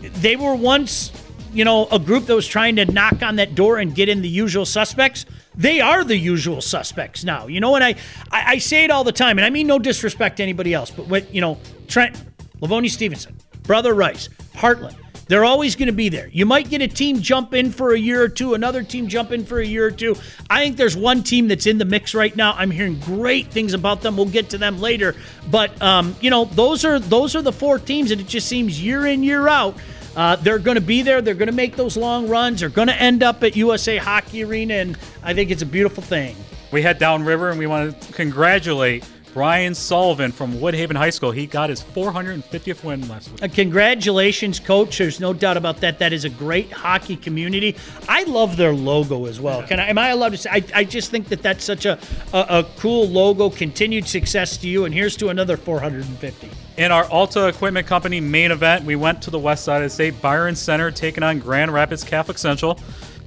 They 0.00 0.36
were 0.36 0.54
once, 0.54 1.10
you 1.52 1.64
know, 1.64 1.86
a 1.90 1.98
group 1.98 2.26
that 2.26 2.34
was 2.34 2.46
trying 2.46 2.76
to 2.76 2.84
knock 2.84 3.22
on 3.22 3.36
that 3.36 3.54
door 3.54 3.78
and 3.78 3.94
get 3.94 4.08
in 4.08 4.22
the 4.22 4.28
usual 4.28 4.66
suspects. 4.66 5.26
They 5.56 5.80
are 5.80 6.04
the 6.04 6.16
usual 6.16 6.60
suspects 6.60 7.24
now. 7.24 7.46
You 7.46 7.60
know, 7.60 7.74
and 7.74 7.82
I, 7.82 7.90
I, 8.30 8.52
I 8.52 8.58
say 8.58 8.84
it 8.84 8.90
all 8.90 9.04
the 9.04 9.12
time, 9.12 9.38
and 9.38 9.44
I 9.44 9.50
mean 9.50 9.66
no 9.66 9.78
disrespect 9.78 10.36
to 10.36 10.42
anybody 10.42 10.74
else, 10.74 10.90
but 10.90 11.08
what 11.08 11.32
you 11.34 11.40
know, 11.40 11.58
Trent, 11.88 12.22
Livonia 12.60 12.90
Stevenson, 12.90 13.36
Brother 13.62 13.94
Rice, 13.94 14.28
Hartland. 14.54 14.96
They're 15.26 15.44
always 15.44 15.74
going 15.74 15.86
to 15.86 15.92
be 15.92 16.08
there. 16.08 16.28
You 16.28 16.44
might 16.44 16.68
get 16.68 16.82
a 16.82 16.88
team 16.88 17.20
jump 17.20 17.54
in 17.54 17.70
for 17.70 17.92
a 17.92 17.98
year 17.98 18.22
or 18.22 18.28
two, 18.28 18.54
another 18.54 18.82
team 18.82 19.08
jump 19.08 19.32
in 19.32 19.44
for 19.44 19.58
a 19.58 19.66
year 19.66 19.86
or 19.86 19.90
two. 19.90 20.16
I 20.50 20.62
think 20.62 20.76
there's 20.76 20.96
one 20.96 21.22
team 21.22 21.48
that's 21.48 21.66
in 21.66 21.78
the 21.78 21.84
mix 21.84 22.14
right 22.14 22.34
now. 22.34 22.52
I'm 22.52 22.70
hearing 22.70 22.98
great 23.00 23.48
things 23.48 23.72
about 23.74 24.02
them. 24.02 24.16
We'll 24.16 24.26
get 24.26 24.50
to 24.50 24.58
them 24.58 24.80
later, 24.80 25.14
but 25.50 25.80
um, 25.80 26.14
you 26.20 26.30
know 26.30 26.44
those 26.44 26.84
are 26.84 26.98
those 26.98 27.34
are 27.34 27.42
the 27.42 27.52
four 27.52 27.78
teams, 27.78 28.10
and 28.10 28.20
it 28.20 28.26
just 28.26 28.48
seems 28.48 28.82
year 28.82 29.06
in 29.06 29.22
year 29.22 29.48
out. 29.48 29.76
Uh, 30.16 30.36
they're 30.36 30.58
going 30.58 30.76
to 30.76 30.80
be 30.80 31.02
there. 31.02 31.20
They're 31.20 31.34
going 31.34 31.48
to 31.48 31.54
make 31.54 31.74
those 31.74 31.96
long 31.96 32.28
runs. 32.28 32.60
They're 32.60 32.68
going 32.68 32.88
to 32.88 33.00
end 33.00 33.22
up 33.22 33.42
at 33.42 33.56
USA 33.56 33.96
Hockey 33.96 34.44
Arena, 34.44 34.74
and 34.74 34.98
I 35.22 35.34
think 35.34 35.50
it's 35.50 35.62
a 35.62 35.66
beautiful 35.66 36.02
thing. 36.02 36.36
We 36.70 36.82
head 36.82 36.98
downriver, 36.98 37.50
and 37.50 37.58
we 37.58 37.66
want 37.66 38.00
to 38.00 38.12
congratulate 38.12 39.04
Brian 39.34 39.74
Sullivan 39.74 40.30
from 40.30 40.54
Woodhaven 40.54 40.96
High 40.96 41.10
School. 41.10 41.32
He 41.32 41.46
got 41.46 41.68
his 41.68 41.82
450th 41.82 42.84
win 42.84 43.06
last 43.08 43.32
week. 43.32 43.42
Uh, 43.42 43.48
congratulations, 43.48 44.60
coach. 44.60 44.98
There's 44.98 45.18
no 45.18 45.32
doubt 45.32 45.56
about 45.56 45.78
that. 45.78 45.98
That 45.98 46.12
is 46.12 46.24
a 46.24 46.30
great 46.30 46.70
hockey 46.70 47.16
community. 47.16 47.74
I 48.08 48.22
love 48.22 48.56
their 48.56 48.72
logo 48.72 49.26
as 49.26 49.40
well. 49.40 49.64
Can 49.64 49.80
I, 49.80 49.88
am 49.88 49.98
I 49.98 50.10
allowed 50.10 50.30
to 50.30 50.36
say? 50.36 50.50
I, 50.50 50.64
I 50.72 50.84
just 50.84 51.10
think 51.10 51.28
that 51.30 51.42
that's 51.42 51.64
such 51.64 51.84
a, 51.84 51.98
a, 52.32 52.60
a 52.60 52.66
cool 52.78 53.08
logo. 53.08 53.50
Continued 53.50 54.06
success 54.06 54.56
to 54.58 54.68
you, 54.68 54.84
and 54.84 54.94
here's 54.94 55.16
to 55.16 55.30
another 55.30 55.56
450. 55.56 56.48
In 56.76 56.92
our 56.92 57.04
Alta 57.06 57.48
Equipment 57.48 57.88
Company 57.88 58.20
main 58.20 58.52
event, 58.52 58.84
we 58.84 58.94
went 58.94 59.20
to 59.22 59.30
the 59.30 59.38
west 59.40 59.64
side 59.64 59.82
of 59.82 59.86
the 59.86 59.90
state. 59.90 60.22
Byron 60.22 60.54
Center 60.54 60.92
taking 60.92 61.24
on 61.24 61.40
Grand 61.40 61.72
Rapids 61.72 62.04
Catholic 62.04 62.38
Central. 62.38 62.78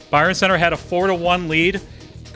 Byron 0.09 0.35
Center 0.35 0.57
had 0.57 0.71
a 0.71 0.77
four 0.77 1.07
to 1.07 1.15
one 1.15 1.49
lead. 1.49 1.81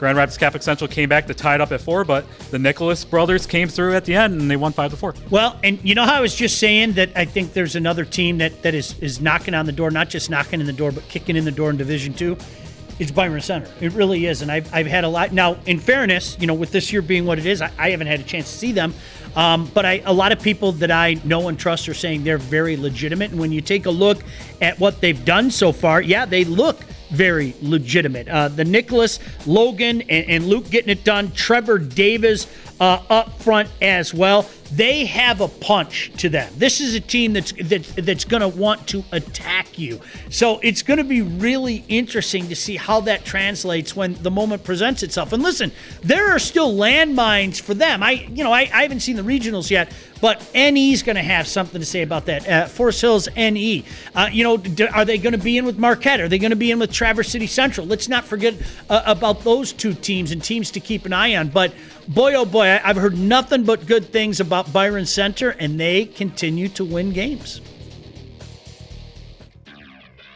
Grand 0.02 0.18
Rapids 0.18 0.36
Catholic 0.36 0.64
Central 0.64 0.88
came 0.88 1.08
back 1.08 1.28
to 1.28 1.34
tie 1.34 1.54
it 1.54 1.60
up 1.60 1.70
at 1.70 1.80
four, 1.80 2.02
but 2.02 2.28
the 2.50 2.58
Nicholas 2.58 3.04
brothers 3.04 3.46
came 3.46 3.68
through 3.68 3.94
at 3.94 4.04
the 4.04 4.16
end 4.16 4.40
and 4.40 4.50
they 4.50 4.56
won 4.56 4.72
five 4.72 4.90
to 4.90 4.96
four. 4.96 5.14
Well, 5.30 5.56
and 5.62 5.78
you 5.84 5.94
know 5.94 6.04
how 6.04 6.14
I 6.14 6.20
was 6.20 6.34
just 6.34 6.58
saying 6.58 6.94
that 6.94 7.10
I 7.14 7.24
think 7.24 7.52
there's 7.52 7.76
another 7.76 8.04
team 8.04 8.38
that, 8.38 8.62
that 8.62 8.74
is 8.74 8.98
is 8.98 9.20
knocking 9.20 9.54
on 9.54 9.64
the 9.64 9.70
door, 9.70 9.92
not 9.92 10.08
just 10.08 10.28
knocking 10.28 10.58
in 10.58 10.66
the 10.66 10.72
door, 10.72 10.90
but 10.90 11.08
kicking 11.08 11.36
in 11.36 11.44
the 11.44 11.52
door 11.52 11.70
in 11.70 11.76
Division 11.76 12.14
Two. 12.14 12.36
It's 12.98 13.12
Byron 13.12 13.40
Center. 13.42 13.70
It 13.80 13.92
really 13.92 14.26
is, 14.26 14.42
and 14.42 14.50
I've, 14.50 14.74
I've 14.74 14.88
had 14.88 15.04
a 15.04 15.08
lot. 15.08 15.30
Now, 15.30 15.56
in 15.66 15.78
fairness, 15.78 16.36
you 16.40 16.48
know, 16.48 16.54
with 16.54 16.72
this 16.72 16.92
year 16.92 17.00
being 17.00 17.24
what 17.24 17.38
it 17.38 17.46
is, 17.46 17.62
I, 17.62 17.70
I 17.78 17.90
haven't 17.90 18.08
had 18.08 18.18
a 18.18 18.24
chance 18.24 18.50
to 18.50 18.58
see 18.58 18.72
them. 18.72 18.94
Um, 19.36 19.70
but 19.72 19.86
I, 19.86 20.02
a 20.04 20.12
lot 20.12 20.32
of 20.32 20.42
people 20.42 20.72
that 20.72 20.90
I 20.90 21.14
know 21.22 21.46
and 21.46 21.56
trust 21.56 21.88
are 21.88 21.94
saying 21.94 22.24
they're 22.24 22.38
very 22.38 22.76
legitimate. 22.76 23.30
And 23.30 23.38
when 23.38 23.52
you 23.52 23.60
take 23.60 23.86
a 23.86 23.90
look 23.90 24.18
at 24.60 24.80
what 24.80 25.00
they've 25.00 25.24
done 25.24 25.52
so 25.52 25.70
far, 25.70 26.02
yeah, 26.02 26.24
they 26.24 26.44
look 26.44 26.80
very 27.12 27.54
legitimate. 27.60 28.28
Uh, 28.28 28.48
the 28.48 28.64
Nicholas, 28.64 29.18
Logan, 29.46 30.02
and, 30.02 30.30
and, 30.30 30.46
Luke 30.46 30.70
getting 30.70 30.90
it 30.90 31.04
done. 31.04 31.30
Trevor 31.32 31.78
Davis 31.78 32.46
uh, 32.82 33.00
up 33.10 33.40
front 33.40 33.68
as 33.80 34.12
well. 34.12 34.44
They 34.72 35.04
have 35.04 35.40
a 35.40 35.46
punch 35.46 36.10
to 36.16 36.28
them. 36.28 36.52
This 36.56 36.80
is 36.80 36.94
a 36.94 37.00
team 37.00 37.32
that's 37.32 37.52
that, 37.52 37.84
that's 37.96 38.24
going 38.24 38.40
to 38.40 38.48
want 38.48 38.88
to 38.88 39.04
attack 39.12 39.78
you. 39.78 40.00
So 40.30 40.58
it's 40.64 40.82
going 40.82 40.96
to 40.96 41.04
be 41.04 41.22
really 41.22 41.84
interesting 41.88 42.48
to 42.48 42.56
see 42.56 42.76
how 42.76 43.00
that 43.02 43.24
translates 43.24 43.94
when 43.94 44.14
the 44.14 44.32
moment 44.32 44.64
presents 44.64 45.04
itself. 45.04 45.32
And 45.32 45.44
listen, 45.44 45.70
there 46.02 46.34
are 46.34 46.40
still 46.40 46.74
landmines 46.74 47.60
for 47.60 47.74
them. 47.74 48.02
I 48.02 48.26
you 48.32 48.42
know 48.42 48.52
I, 48.52 48.62
I 48.62 48.82
haven't 48.82 49.00
seen 49.00 49.14
the 49.14 49.22
regionals 49.22 49.70
yet, 49.70 49.92
but 50.20 50.42
NE's 50.54 51.02
going 51.02 51.16
to 51.16 51.22
have 51.22 51.46
something 51.46 51.80
to 51.80 51.86
say 51.86 52.02
about 52.02 52.26
that. 52.26 52.48
Uh, 52.48 52.66
Forest 52.66 53.00
Hills 53.00 53.28
NE. 53.36 53.84
Uh, 54.14 54.28
you 54.32 54.42
know, 54.42 54.62
are 54.94 55.04
they 55.04 55.18
going 55.18 55.32
to 55.32 55.38
be 55.38 55.58
in 55.58 55.66
with 55.66 55.78
Marquette? 55.78 56.20
Are 56.20 56.28
they 56.28 56.38
going 56.38 56.50
to 56.50 56.56
be 56.56 56.70
in 56.70 56.78
with 56.78 56.92
Traverse 56.92 57.28
City 57.28 57.46
Central? 57.46 57.86
Let's 57.86 58.08
not 58.08 58.24
forget 58.24 58.54
uh, 58.88 59.02
about 59.04 59.44
those 59.44 59.72
two 59.72 59.92
teams 59.92 60.30
and 60.30 60.42
teams 60.42 60.70
to 60.70 60.80
keep 60.80 61.06
an 61.06 61.12
eye 61.12 61.36
on. 61.36 61.48
But 61.48 61.74
boy, 62.08 62.34
oh 62.34 62.44
boy, 62.44 62.80
I've 62.82 62.96
heard 62.96 63.16
nothing 63.16 63.64
but 63.64 63.86
good 63.86 64.06
things 64.06 64.40
about 64.40 64.72
Byron 64.72 65.06
Center, 65.06 65.50
and 65.50 65.78
they 65.78 66.06
continue 66.06 66.68
to 66.70 66.84
win 66.84 67.12
games. 67.12 67.60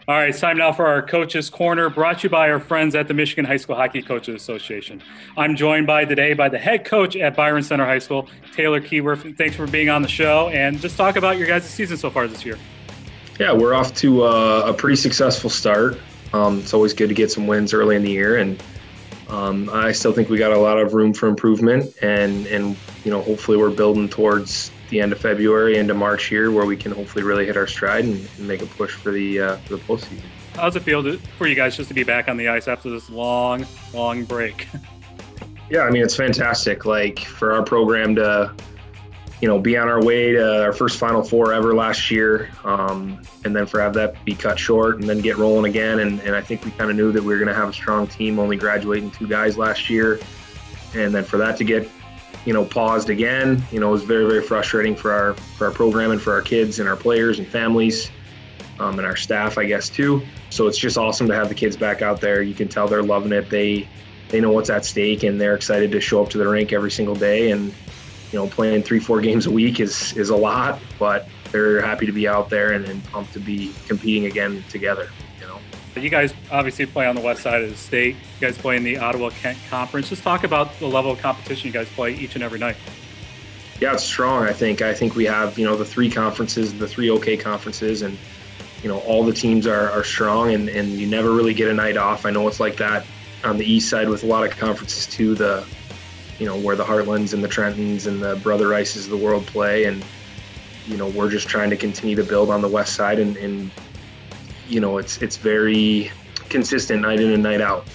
All 0.08 0.14
right, 0.14 0.28
it's 0.28 0.38
time 0.38 0.58
now 0.58 0.70
for 0.70 0.86
our 0.86 1.02
Coaches 1.02 1.50
Corner, 1.50 1.90
brought 1.90 2.20
to 2.20 2.24
you 2.24 2.30
by 2.30 2.48
our 2.48 2.60
friends 2.60 2.94
at 2.94 3.08
the 3.08 3.14
Michigan 3.14 3.44
High 3.44 3.56
School 3.56 3.74
Hockey 3.74 4.02
Coaches 4.02 4.36
Association. 4.36 5.02
I'm 5.36 5.56
joined 5.56 5.88
by 5.88 6.04
today 6.04 6.32
by 6.32 6.48
the 6.48 6.58
head 6.58 6.84
coach 6.84 7.16
at 7.16 7.34
Byron 7.34 7.64
Center 7.64 7.84
High 7.84 7.98
School, 7.98 8.28
Taylor 8.54 8.80
Keyworth. 8.80 9.36
Thanks 9.36 9.56
for 9.56 9.66
being 9.66 9.88
on 9.88 10.02
the 10.02 10.08
show, 10.08 10.48
and 10.50 10.78
just 10.80 10.96
talk 10.96 11.16
about 11.16 11.38
your 11.38 11.48
guys' 11.48 11.68
season 11.68 11.96
so 11.96 12.08
far 12.08 12.28
this 12.28 12.44
year. 12.44 12.56
Yeah, 13.40 13.52
we're 13.52 13.74
off 13.74 13.94
to 13.96 14.22
uh, 14.22 14.62
a 14.66 14.72
pretty 14.72 14.94
successful 14.94 15.50
start. 15.50 15.98
Um, 16.32 16.60
it's 16.60 16.72
always 16.72 16.94
good 16.94 17.08
to 17.08 17.14
get 17.14 17.32
some 17.32 17.48
wins 17.48 17.74
early 17.74 17.96
in 17.96 18.04
the 18.04 18.10
year, 18.12 18.36
and 18.36 18.62
um, 19.28 19.68
I 19.72 19.92
still 19.92 20.12
think 20.12 20.28
we 20.28 20.38
got 20.38 20.52
a 20.52 20.58
lot 20.58 20.78
of 20.78 20.94
room 20.94 21.12
for 21.12 21.28
improvement, 21.28 21.94
and 22.02 22.46
and 22.46 22.76
you 23.04 23.10
know 23.10 23.22
hopefully 23.22 23.56
we're 23.56 23.70
building 23.70 24.08
towards 24.08 24.70
the 24.90 25.00
end 25.00 25.12
of 25.12 25.18
February, 25.18 25.78
into 25.78 25.94
March 25.94 26.26
here, 26.26 26.52
where 26.52 26.64
we 26.64 26.76
can 26.76 26.92
hopefully 26.92 27.24
really 27.24 27.44
hit 27.44 27.56
our 27.56 27.66
stride 27.66 28.04
and, 28.04 28.28
and 28.38 28.46
make 28.46 28.62
a 28.62 28.66
push 28.66 28.92
for 28.92 29.10
the 29.10 29.40
uh, 29.40 29.56
for 29.58 29.76
the 29.76 29.82
postseason. 29.82 30.20
How's 30.54 30.76
it 30.76 30.84
feel 30.84 31.02
to, 31.02 31.18
for 31.36 31.46
you 31.46 31.54
guys 31.54 31.76
just 31.76 31.88
to 31.88 31.94
be 31.94 32.04
back 32.04 32.28
on 32.28 32.36
the 32.36 32.48
ice 32.48 32.68
after 32.68 32.88
this 32.88 33.10
long, 33.10 33.66
long 33.92 34.24
break? 34.24 34.68
yeah, 35.70 35.80
I 35.80 35.90
mean 35.90 36.02
it's 36.02 36.16
fantastic. 36.16 36.84
Like 36.84 37.18
for 37.18 37.52
our 37.52 37.62
program 37.62 38.14
to 38.16 38.54
you 39.40 39.48
know, 39.48 39.58
be 39.58 39.76
on 39.76 39.88
our 39.88 40.02
way 40.02 40.32
to 40.32 40.62
our 40.62 40.72
first 40.72 40.98
Final 40.98 41.22
Four 41.22 41.52
ever 41.52 41.74
last 41.74 42.10
year, 42.10 42.50
um, 42.64 43.20
and 43.44 43.54
then 43.54 43.66
for 43.66 43.80
have 43.80 43.92
that 43.94 44.24
be 44.24 44.34
cut 44.34 44.58
short 44.58 45.00
and 45.00 45.08
then 45.08 45.20
get 45.20 45.36
rolling 45.36 45.70
again. 45.70 45.98
And, 45.98 46.20
and 46.20 46.34
I 46.34 46.40
think 46.40 46.64
we 46.64 46.70
kind 46.70 46.90
of 46.90 46.96
knew 46.96 47.12
that 47.12 47.22
we 47.22 47.32
were 47.32 47.38
going 47.38 47.48
to 47.48 47.54
have 47.54 47.68
a 47.68 47.72
strong 47.72 48.06
team, 48.06 48.38
only 48.38 48.56
graduating 48.56 49.10
two 49.10 49.28
guys 49.28 49.58
last 49.58 49.90
year, 49.90 50.20
and 50.94 51.14
then 51.14 51.24
for 51.24 51.36
that 51.36 51.58
to 51.58 51.64
get, 51.64 51.88
you 52.46 52.54
know, 52.54 52.64
paused 52.64 53.10
again, 53.10 53.62
you 53.70 53.78
know, 53.78 53.88
it 53.88 53.92
was 53.92 54.04
very 54.04 54.26
very 54.26 54.42
frustrating 54.42 54.96
for 54.96 55.12
our 55.12 55.34
for 55.34 55.66
our 55.66 55.72
program 55.72 56.12
and 56.12 56.22
for 56.22 56.32
our 56.32 56.42
kids 56.42 56.78
and 56.78 56.88
our 56.88 56.96
players 56.96 57.38
and 57.38 57.46
families, 57.46 58.10
um, 58.78 58.98
and 58.98 59.06
our 59.06 59.16
staff, 59.16 59.58
I 59.58 59.66
guess 59.66 59.90
too. 59.90 60.22
So 60.48 60.66
it's 60.66 60.78
just 60.78 60.96
awesome 60.96 61.26
to 61.28 61.34
have 61.34 61.50
the 61.50 61.54
kids 61.54 61.76
back 61.76 62.00
out 62.00 62.22
there. 62.22 62.40
You 62.40 62.54
can 62.54 62.68
tell 62.68 62.88
they're 62.88 63.02
loving 63.02 63.32
it. 63.32 63.50
They 63.50 63.86
they 64.28 64.40
know 64.40 64.50
what's 64.50 64.70
at 64.70 64.86
stake 64.86 65.24
and 65.24 65.38
they're 65.38 65.54
excited 65.54 65.92
to 65.92 66.00
show 66.00 66.22
up 66.22 66.30
to 66.30 66.38
the 66.38 66.48
rink 66.48 66.72
every 66.72 66.90
single 66.90 67.14
day 67.14 67.50
and 67.50 67.72
you 68.32 68.38
know, 68.38 68.46
playing 68.46 68.82
three, 68.82 69.00
four 69.00 69.20
games 69.20 69.46
a 69.46 69.50
week 69.50 69.80
is 69.80 70.16
is 70.16 70.30
a 70.30 70.36
lot, 70.36 70.80
but 70.98 71.28
they're 71.52 71.80
happy 71.80 72.06
to 72.06 72.12
be 72.12 72.26
out 72.26 72.50
there 72.50 72.72
and, 72.72 72.84
and 72.86 73.04
pumped 73.04 73.32
to 73.34 73.40
be 73.40 73.72
competing 73.86 74.26
again 74.26 74.64
together. 74.68 75.10
You 75.40 75.46
know, 75.46 75.58
you 75.96 76.10
guys 76.10 76.34
obviously 76.50 76.86
play 76.86 77.06
on 77.06 77.14
the 77.14 77.20
west 77.20 77.42
side 77.42 77.62
of 77.62 77.70
the 77.70 77.76
state. 77.76 78.16
You 78.16 78.46
guys 78.46 78.58
play 78.58 78.76
in 78.76 78.82
the 78.84 78.98
Ottawa 78.98 79.30
Kent 79.30 79.58
Conference. 79.70 80.08
Just 80.08 80.22
talk 80.22 80.44
about 80.44 80.78
the 80.78 80.86
level 80.86 81.12
of 81.12 81.18
competition 81.20 81.68
you 81.68 81.72
guys 81.72 81.88
play 81.90 82.14
each 82.14 82.34
and 82.34 82.42
every 82.42 82.58
night. 82.58 82.76
Yeah, 83.80 83.92
it's 83.92 84.04
strong. 84.04 84.44
I 84.44 84.52
think. 84.52 84.82
I 84.82 84.94
think 84.94 85.14
we 85.14 85.24
have 85.26 85.58
you 85.58 85.66
know 85.66 85.76
the 85.76 85.84
three 85.84 86.10
conferences, 86.10 86.76
the 86.78 86.88
three 86.88 87.10
OK 87.10 87.36
conferences, 87.36 88.02
and 88.02 88.18
you 88.82 88.88
know 88.88 88.98
all 89.00 89.22
the 89.24 89.32
teams 89.32 89.66
are, 89.66 89.90
are 89.90 90.04
strong, 90.04 90.52
and, 90.52 90.68
and 90.68 90.88
you 90.88 91.06
never 91.06 91.30
really 91.30 91.54
get 91.54 91.68
a 91.68 91.74
night 91.74 91.96
off. 91.96 92.26
I 92.26 92.30
know 92.30 92.48
it's 92.48 92.60
like 92.60 92.76
that 92.78 93.06
on 93.44 93.58
the 93.58 93.70
east 93.70 93.88
side 93.88 94.08
with 94.08 94.24
a 94.24 94.26
lot 94.26 94.44
of 94.44 94.56
conferences 94.56 95.06
too. 95.06 95.34
The 95.34 95.66
you 96.38 96.46
know, 96.46 96.58
where 96.58 96.76
the 96.76 96.84
Hartlands 96.84 97.32
and 97.32 97.42
the 97.42 97.48
Trentons 97.48 98.06
and 98.06 98.22
the 98.22 98.36
Brother 98.36 98.68
Rices 98.68 99.04
of 99.04 99.10
the 99.10 99.16
world 99.16 99.46
play. 99.46 99.84
And, 99.84 100.04
you 100.86 100.96
know, 100.96 101.08
we're 101.08 101.30
just 101.30 101.48
trying 101.48 101.70
to 101.70 101.76
continue 101.76 102.16
to 102.16 102.24
build 102.24 102.50
on 102.50 102.60
the 102.60 102.68
west 102.68 102.94
side 102.94 103.18
and, 103.18 103.36
and 103.36 103.70
you 104.68 104.80
know, 104.80 104.98
it's 104.98 105.22
it's 105.22 105.36
very 105.36 106.10
consistent 106.48 107.02
night 107.02 107.20
in 107.20 107.32
and 107.32 107.42
night 107.42 107.60
out. 107.60 107.86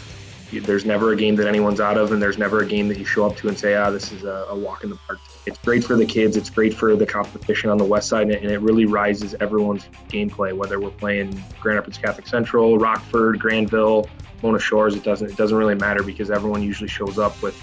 There's 0.52 0.86
never 0.86 1.14
a 1.14 1.16
game 1.16 1.38
that 1.38 1.48
anyone's 1.48 1.80
out 1.80 1.98
of, 1.98 2.12
and 2.12 2.22
there's 2.22 2.38
never 2.38 2.60
a 2.60 2.66
game 2.66 2.90
that 2.90 3.00
you 3.00 3.06
show 3.06 3.26
up 3.26 3.38
to 3.38 3.48
and 3.48 3.58
say, 3.58 3.76
ah, 3.76 3.90
this 3.90 4.12
is 4.12 4.26
a, 4.26 4.46
a 4.50 4.56
walk 4.56 4.84
in 4.84 4.90
the 4.90 4.98
park. 4.98 5.20
It's 5.46 5.58
great 5.60 5.82
for 5.82 5.96
the 5.96 6.06
kids. 6.06 6.36
It's 6.36 6.50
great 6.50 6.74
for 6.74 6.94
the 6.98 7.06
competition 7.06 7.70
on 7.70 7.78
the 7.78 7.86
west 7.86 8.10
side, 8.10 8.30
and 8.30 8.52
it 8.52 8.60
really 8.60 8.86
rises 8.86 9.34
everyone's 9.40 9.86
gameplay, 10.10 10.52
whether 10.54 10.78
we're 10.78 10.90
playing 10.90 11.42
Grand 11.62 11.78
Rapids 11.78 11.98
Catholic 11.98 12.28
Central, 12.28 12.78
Rockford, 12.78 13.40
Grandville, 13.40 14.10
Mona 14.44 14.60
Shores. 14.60 14.94
It 14.96 15.04
doesn't 15.04 15.32
it 15.32 15.38
doesn't 15.38 15.58
really 15.58 15.76
matter 15.76 16.04
because 16.04 16.30
everyone 16.30 16.62
usually 16.62 16.90
shows 16.90 17.18
up 17.18 17.42
with 17.42 17.56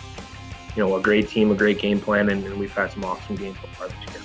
you 0.78 0.85
know, 0.85 0.94
a 0.94 1.00
great 1.02 1.28
team, 1.28 1.50
a 1.50 1.56
great 1.56 1.80
game 1.80 2.00
plan, 2.00 2.28
and, 2.28 2.44
and 2.44 2.56
we've 2.56 2.73
had 2.73 2.92
some 2.92 3.04
awesome 3.04 3.35
games 3.35 3.56
so 3.61 3.66
far 3.73 3.88
this 3.88 3.99
year. 4.14 4.23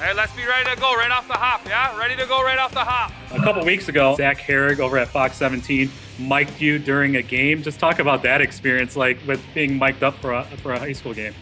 Hey, 0.00 0.14
let's 0.14 0.32
be 0.32 0.46
ready 0.46 0.70
to 0.70 0.80
go 0.80 0.94
right 0.94 1.10
off 1.10 1.28
the 1.28 1.34
hop, 1.34 1.66
yeah? 1.66 1.94
Ready 1.98 2.16
to 2.16 2.24
go 2.24 2.42
right 2.42 2.58
off 2.58 2.72
the 2.72 2.82
hop. 2.82 3.12
A 3.32 3.42
couple 3.42 3.62
weeks 3.66 3.86
ago, 3.90 4.16
Zach 4.16 4.38
Herrig 4.38 4.78
over 4.78 4.96
at 4.96 5.08
Fox 5.08 5.36
17 5.36 5.90
mic'd 6.20 6.58
you 6.58 6.78
during 6.78 7.16
a 7.16 7.22
game. 7.22 7.62
Just 7.62 7.78
talk 7.78 7.98
about 7.98 8.22
that 8.22 8.40
experience, 8.40 8.96
like 8.96 9.18
with 9.26 9.44
being 9.52 9.78
mic'd 9.78 10.02
up 10.02 10.14
for 10.22 10.32
a, 10.32 10.44
for 10.62 10.72
a 10.72 10.78
high 10.78 10.92
school 10.92 11.12
game. 11.12 11.34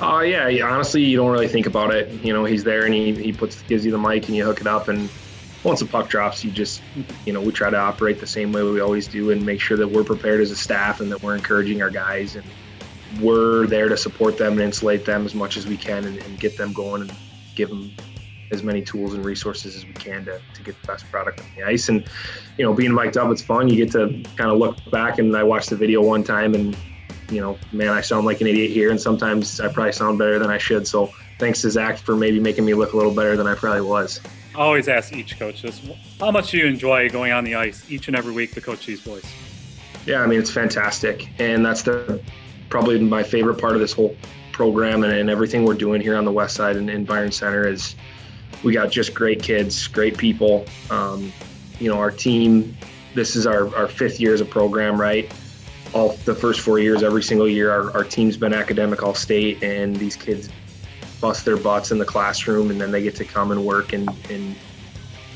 Oh 0.00 0.16
uh, 0.16 0.20
yeah, 0.22 0.48
yeah, 0.48 0.66
honestly, 0.66 1.02
you 1.02 1.18
don't 1.18 1.30
really 1.30 1.48
think 1.48 1.66
about 1.66 1.92
it. 1.92 2.10
You 2.24 2.32
know, 2.32 2.46
he's 2.46 2.64
there 2.64 2.86
and 2.86 2.94
he, 2.94 3.12
he 3.12 3.30
puts 3.30 3.60
gives 3.64 3.84
you 3.84 3.92
the 3.92 3.98
mic 3.98 4.26
and 4.26 4.36
you 4.36 4.44
hook 4.44 4.62
it 4.62 4.66
up 4.66 4.88
and 4.88 5.10
once 5.64 5.80
the 5.80 5.86
puck 5.86 6.08
drops, 6.08 6.44
you 6.44 6.50
just, 6.50 6.82
you 7.26 7.32
know, 7.32 7.40
we 7.42 7.52
try 7.52 7.68
to 7.68 7.76
operate 7.76 8.20
the 8.20 8.26
same 8.26 8.52
way 8.52 8.62
we 8.62 8.80
always 8.80 9.06
do 9.06 9.30
and 9.30 9.44
make 9.44 9.60
sure 9.60 9.76
that 9.76 9.88
we're 9.88 10.04
prepared 10.04 10.40
as 10.40 10.50
a 10.50 10.56
staff 10.56 11.00
and 11.00 11.12
that 11.12 11.22
we're 11.22 11.34
encouraging 11.34 11.82
our 11.82 11.90
guys 11.90 12.36
and 12.36 12.44
we're 13.20 13.66
there 13.66 13.88
to 13.88 13.96
support 13.96 14.38
them 14.38 14.54
and 14.54 14.62
insulate 14.62 15.04
them 15.04 15.24
as 15.24 15.34
much 15.34 15.56
as 15.56 15.66
we 15.66 15.76
can 15.76 16.04
and, 16.04 16.18
and, 16.18 16.38
get 16.40 16.56
them 16.56 16.72
going 16.72 17.02
and 17.02 17.12
give 17.54 17.68
them 17.68 17.92
as 18.50 18.62
many 18.62 18.82
tools 18.82 19.14
and 19.14 19.24
resources 19.24 19.76
as 19.76 19.86
we 19.86 19.92
can 19.92 20.24
to, 20.24 20.40
to 20.54 20.62
get 20.62 20.80
the 20.80 20.86
best 20.86 21.10
product 21.10 21.40
on 21.40 21.46
the 21.56 21.62
ice. 21.62 21.88
And, 21.88 22.04
you 22.58 22.64
know, 22.64 22.72
being 22.72 22.92
mic'd 22.92 23.16
up, 23.16 23.30
it's 23.30 23.42
fun. 23.42 23.68
You 23.68 23.76
get 23.76 23.92
to 23.92 24.22
kind 24.36 24.50
of 24.50 24.58
look 24.58 24.78
back 24.90 25.18
and 25.18 25.34
I 25.36 25.42
watched 25.42 25.70
the 25.70 25.76
video 25.76 26.02
one 26.02 26.24
time 26.24 26.54
and, 26.54 26.76
you 27.30 27.40
know, 27.40 27.58
man, 27.72 27.88
I 27.88 28.00
sound 28.00 28.26
like 28.26 28.40
an 28.40 28.46
idiot 28.46 28.70
here. 28.70 28.90
And 28.90 29.00
sometimes 29.00 29.60
I 29.60 29.72
probably 29.72 29.92
sound 29.92 30.18
better 30.18 30.38
than 30.38 30.50
I 30.50 30.58
should. 30.58 30.86
So 30.86 31.10
thanks 31.38 31.62
to 31.62 31.70
Zach 31.70 31.98
for 31.98 32.16
maybe 32.16 32.40
making 32.40 32.64
me 32.64 32.74
look 32.74 32.92
a 32.92 32.96
little 32.96 33.14
better 33.14 33.36
than 33.36 33.46
I 33.46 33.54
probably 33.54 33.82
was. 33.82 34.20
I 34.54 34.58
always 34.58 34.86
ask 34.86 35.12
each 35.12 35.36
coach 35.36 35.62
this: 35.62 35.80
How 36.20 36.30
much 36.30 36.52
do 36.52 36.58
you 36.58 36.66
enjoy 36.66 37.10
going 37.10 37.32
on 37.32 37.42
the 37.42 37.56
ice 37.56 37.90
each 37.90 38.06
and 38.06 38.16
every 38.16 38.32
week 38.32 38.52
to 38.52 38.60
coach 38.60 38.86
these 38.86 39.00
boys? 39.00 39.24
Yeah, 40.06 40.20
I 40.20 40.26
mean 40.26 40.38
it's 40.38 40.50
fantastic, 40.50 41.28
and 41.40 41.66
that's 41.66 41.82
the 41.82 42.20
probably 42.74 42.98
my 42.98 43.22
favorite 43.22 43.54
part 43.54 43.74
of 43.74 43.80
this 43.80 43.92
whole 43.92 44.16
program 44.50 45.04
and, 45.04 45.12
and 45.12 45.30
everything 45.30 45.64
we're 45.64 45.74
doing 45.74 46.00
here 46.00 46.16
on 46.16 46.24
the 46.24 46.32
west 46.32 46.56
side 46.56 46.74
and 46.74 46.90
in 46.90 47.04
Byron 47.04 47.30
Center 47.30 47.68
is 47.68 47.94
we 48.64 48.72
got 48.72 48.90
just 48.90 49.14
great 49.14 49.40
kids, 49.40 49.86
great 49.86 50.18
people. 50.18 50.66
Um, 50.90 51.32
you 51.78 51.88
know, 51.88 51.98
our 51.98 52.10
team. 52.10 52.76
This 53.14 53.36
is 53.36 53.46
our, 53.46 53.72
our 53.76 53.86
fifth 53.86 54.18
year 54.18 54.34
as 54.34 54.40
a 54.40 54.44
program, 54.44 55.00
right? 55.00 55.32
All 55.92 56.14
the 56.24 56.34
first 56.34 56.62
four 56.62 56.80
years, 56.80 57.04
every 57.04 57.22
single 57.22 57.48
year, 57.48 57.70
our, 57.70 57.92
our 57.92 58.02
team's 58.02 58.36
been 58.36 58.52
academic 58.52 59.04
all 59.04 59.14
state, 59.14 59.62
and 59.62 59.94
these 59.94 60.16
kids 60.16 60.48
bust 61.20 61.44
their 61.44 61.56
butts 61.56 61.92
in 61.92 61.98
the 61.98 62.04
classroom, 62.04 62.72
and 62.72 62.80
then 62.80 62.90
they 62.90 63.04
get 63.04 63.14
to 63.14 63.24
come 63.24 63.52
and 63.52 63.64
work 63.64 63.92
and, 63.92 64.08
and 64.30 64.56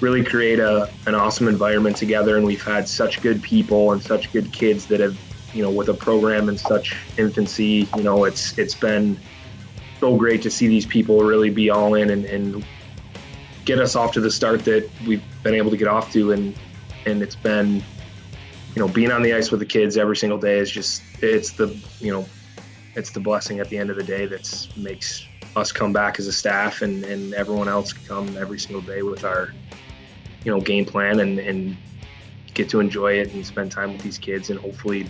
really 0.01 0.25
create 0.25 0.59
a, 0.59 0.91
an 1.07 1.15
awesome 1.15 1.47
environment 1.47 1.97
together. 1.97 2.37
And 2.37 2.45
we've 2.45 2.65
had 2.65 2.89
such 2.89 3.23
good 3.23 3.41
people 3.45 3.93
and 3.93 4.03
such 4.03 4.33
good 4.33 4.53
kids 4.53 4.87
that 4.87 4.99
have, 4.99 5.17
you 5.55 5.63
know, 5.63 5.71
with 5.71 5.89
a 5.89 5.95
program 5.95 6.49
in 6.49 6.59
such 6.59 6.97
infancy, 7.17 7.89
you 7.97 8.03
know, 8.03 8.25
it's 8.25 8.57
it's 8.59 8.75
been 8.75 9.19
so 10.01 10.17
great 10.17 10.43
to 10.43 10.51
see 10.51 10.69
these 10.69 10.87
people 10.87 11.21
really 11.21 11.51
be 11.51 11.71
all 11.71 11.95
in 11.95 12.11
and, 12.11 12.25
and 12.27 12.65
get 13.65 13.79
us 13.79 13.97
off 13.97 14.13
to 14.13 14.21
the 14.21 14.31
start 14.31 14.65
that 14.65 14.89
we've 15.07 15.23
been 15.43 15.55
able 15.55 15.71
to 15.71 15.77
get 15.77 15.89
off 15.89 16.13
to. 16.13 16.33
And 16.33 16.55
and 17.07 17.23
it's 17.23 17.37
been, 17.37 17.77
you 17.77 18.77
know, 18.77 18.89
being 18.89 19.11
on 19.11 19.23
the 19.23 19.33
ice 19.33 19.51
with 19.51 19.61
the 19.61 19.67
kids 19.67 19.97
every 19.97 20.17
single 20.17 20.39
day 20.39 20.59
is 20.59 20.71
just 20.71 21.03
it's 21.23 21.53
the 21.53 21.77
you 22.01 22.13
know, 22.13 22.27
it's 22.95 23.11
the 23.11 23.21
blessing 23.21 23.61
at 23.61 23.69
the 23.69 23.79
end 23.79 23.91
of 23.91 23.97
the 23.97 24.05
day 24.05 24.27
that 24.27 24.69
makes 24.77 25.27
us 25.57 25.73
come 25.73 25.93
back 25.93 26.19
as 26.19 26.27
a 26.27 26.33
staff 26.33 26.83
and, 26.83 27.05
and 27.05 27.35
everyone 27.35 27.69
else 27.69 27.93
come 27.93 28.37
every 28.37 28.59
single 28.59 28.83
day 28.83 29.03
with 29.03 29.25
our 29.25 29.53
you 30.45 30.53
know 30.53 30.61
game 30.61 30.85
plan 30.85 31.21
and, 31.21 31.39
and 31.39 31.77
get 32.55 32.69
to 32.69 32.81
enjoy 32.81 33.13
it 33.13 33.33
and 33.33 33.45
spend 33.45 33.71
time 33.71 33.93
with 33.93 34.03
these 34.03 34.19
kids 34.19 34.51
and 34.51 34.59
hopefully 34.59 35.09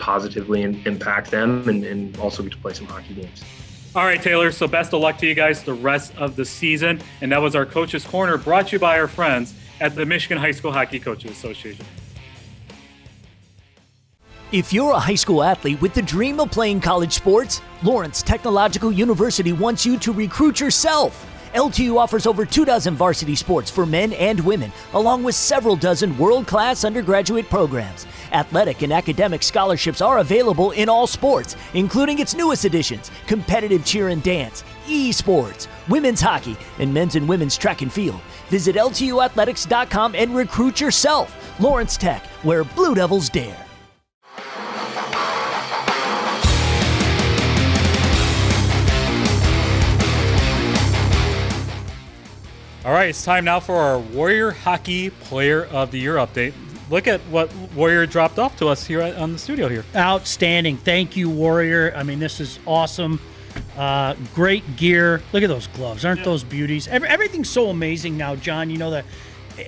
positively 0.00 0.62
in, 0.62 0.82
impact 0.86 1.30
them 1.30 1.68
and, 1.68 1.84
and 1.84 2.18
also 2.18 2.42
get 2.42 2.52
to 2.52 2.58
play 2.58 2.72
some 2.72 2.86
hockey 2.86 3.14
games. 3.14 3.44
All 3.94 4.04
right, 4.04 4.22
Taylor. 4.22 4.52
So 4.52 4.66
best 4.66 4.92
of 4.92 5.00
luck 5.00 5.18
to 5.18 5.26
you 5.26 5.34
guys 5.34 5.62
the 5.62 5.74
rest 5.74 6.16
of 6.16 6.36
the 6.36 6.44
season. 6.44 7.00
And 7.20 7.32
that 7.32 7.42
was 7.42 7.54
our 7.54 7.66
Coaches 7.66 8.04
Corner 8.04 8.38
brought 8.38 8.68
to 8.68 8.76
you 8.76 8.78
by 8.78 8.98
our 8.98 9.08
friends 9.08 9.54
at 9.80 9.94
the 9.94 10.06
Michigan 10.06 10.38
High 10.38 10.52
School 10.52 10.72
Hockey 10.72 11.00
Coaches 11.00 11.30
Association. 11.32 11.84
If 14.52 14.72
you're 14.72 14.92
a 14.92 14.98
high 14.98 15.14
school 15.14 15.44
athlete 15.44 15.80
with 15.80 15.94
the 15.94 16.02
dream 16.02 16.40
of 16.40 16.50
playing 16.50 16.80
college 16.80 17.12
sports, 17.12 17.62
Lawrence 17.84 18.20
Technological 18.20 18.90
University 18.90 19.52
wants 19.52 19.86
you 19.86 19.96
to 19.98 20.12
recruit 20.12 20.58
yourself. 20.58 21.26
LTU 21.54 21.96
offers 21.96 22.26
over 22.26 22.44
two 22.44 22.64
dozen 22.64 22.94
varsity 22.94 23.34
sports 23.34 23.70
for 23.70 23.86
men 23.86 24.12
and 24.14 24.38
women, 24.40 24.72
along 24.94 25.24
with 25.24 25.34
several 25.34 25.74
dozen 25.74 26.16
world 26.18 26.46
class 26.46 26.84
undergraduate 26.84 27.48
programs. 27.48 28.06
Athletic 28.32 28.82
and 28.82 28.92
academic 28.92 29.42
scholarships 29.42 30.00
are 30.00 30.18
available 30.18 30.70
in 30.72 30.88
all 30.88 31.06
sports, 31.06 31.56
including 31.74 32.18
its 32.18 32.34
newest 32.34 32.64
additions 32.64 33.10
competitive 33.26 33.84
cheer 33.84 34.08
and 34.08 34.22
dance, 34.22 34.64
esports, 34.86 35.66
women's 35.88 36.20
hockey, 36.20 36.56
and 36.78 36.92
men's 36.92 37.16
and 37.16 37.28
women's 37.28 37.56
track 37.56 37.82
and 37.82 37.92
field. 37.92 38.20
Visit 38.48 38.76
LTUathletics.com 38.76 40.14
and 40.14 40.34
recruit 40.34 40.80
yourself. 40.80 41.58
Lawrence 41.60 41.96
Tech, 41.96 42.24
where 42.42 42.64
Blue 42.64 42.94
Devils 42.94 43.28
dare. 43.28 43.66
All 52.82 52.92
right, 52.92 53.10
it's 53.10 53.22
time 53.22 53.44
now 53.44 53.60
for 53.60 53.76
our 53.76 53.98
Warrior 53.98 54.52
Hockey 54.52 55.10
Player 55.10 55.66
of 55.66 55.90
the 55.90 55.98
Year 55.98 56.14
update. 56.14 56.54
Look 56.90 57.06
at 57.06 57.20
what 57.22 57.54
Warrior 57.76 58.04
dropped 58.06 58.40
off 58.40 58.56
to 58.58 58.66
us 58.66 58.84
here 58.84 59.00
on 59.00 59.32
the 59.32 59.38
studio 59.38 59.68
here. 59.68 59.84
Outstanding. 59.94 60.76
Thank 60.76 61.16
you, 61.16 61.30
Warrior. 61.30 61.92
I 61.94 62.02
mean, 62.02 62.18
this 62.18 62.40
is 62.40 62.58
awesome. 62.66 63.20
Uh, 63.76 64.16
great 64.34 64.76
gear. 64.76 65.22
Look 65.32 65.44
at 65.44 65.48
those 65.48 65.68
gloves. 65.68 66.04
Aren't 66.04 66.24
those 66.24 66.42
beauties? 66.42 66.88
Every, 66.88 67.08
everything's 67.08 67.48
so 67.48 67.68
amazing 67.68 68.16
now, 68.16 68.34
John. 68.34 68.70
You 68.70 68.78
know 68.78 68.90
that 68.90 69.04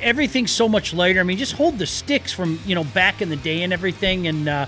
everything's 0.00 0.50
so 0.50 0.68
much 0.68 0.92
lighter. 0.92 1.20
I 1.20 1.22
mean, 1.22 1.38
just 1.38 1.52
hold 1.52 1.78
the 1.78 1.86
sticks 1.86 2.32
from 2.32 2.58
you 2.66 2.74
know 2.74 2.84
back 2.84 3.22
in 3.22 3.28
the 3.28 3.36
day 3.36 3.62
and 3.62 3.72
everything, 3.72 4.26
and 4.26 4.48
uh, 4.48 4.66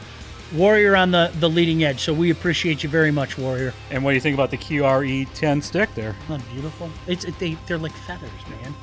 Warrior 0.55 0.95
on 0.95 1.11
the 1.11 1.33
the 1.41 1.49
leading 1.49 1.83
edge. 1.83 2.01
So 2.01 2.15
we 2.15 2.31
appreciate 2.31 2.85
you 2.85 2.89
very 2.89 3.11
much, 3.11 3.37
Warrior. 3.37 3.75
And 3.91 4.05
what 4.05 4.13
do 4.13 4.15
you 4.15 4.21
think 4.21 4.35
about 4.35 4.51
the 4.51 4.59
QRE10 4.59 5.63
stick 5.63 5.93
there? 5.97 6.15
Isn't 6.25 6.39
that 6.39 6.53
beautiful? 6.53 6.89
It's 7.09 7.25
it, 7.25 7.37
they 7.41 7.59
they're 7.67 7.79
like 7.79 7.93
feathers, 7.93 8.31
man. 8.49 8.75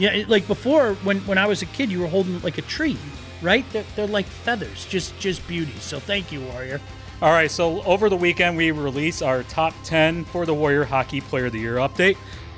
Yeah, 0.00 0.12
it, 0.12 0.28
like 0.30 0.46
before 0.48 0.94
when 1.04 1.18
when 1.20 1.36
I 1.36 1.46
was 1.46 1.60
a 1.60 1.66
kid, 1.66 1.90
you 1.90 2.00
were 2.00 2.08
holding 2.08 2.40
like 2.40 2.56
a 2.56 2.62
tree, 2.62 2.96
right? 3.42 3.64
They're, 3.70 3.84
they're 3.94 4.06
like 4.06 4.24
feathers, 4.24 4.86
just 4.86 5.16
just 5.20 5.46
beauty. 5.46 5.74
So 5.78 6.00
thank 6.00 6.32
you, 6.32 6.40
Warrior. 6.40 6.80
All 7.22 7.32
right, 7.32 7.50
so 7.50 7.82
over 7.82 8.08
the 8.08 8.16
weekend, 8.16 8.56
we 8.56 8.70
released 8.70 9.22
our 9.22 9.42
top 9.42 9.74
10 9.84 10.24
for 10.24 10.46
the 10.46 10.54
Warrior 10.54 10.84
Hockey 10.84 11.20
Player 11.20 11.46
of 11.46 11.52
the 11.52 11.58
Year 11.58 11.74
update. 11.76 12.16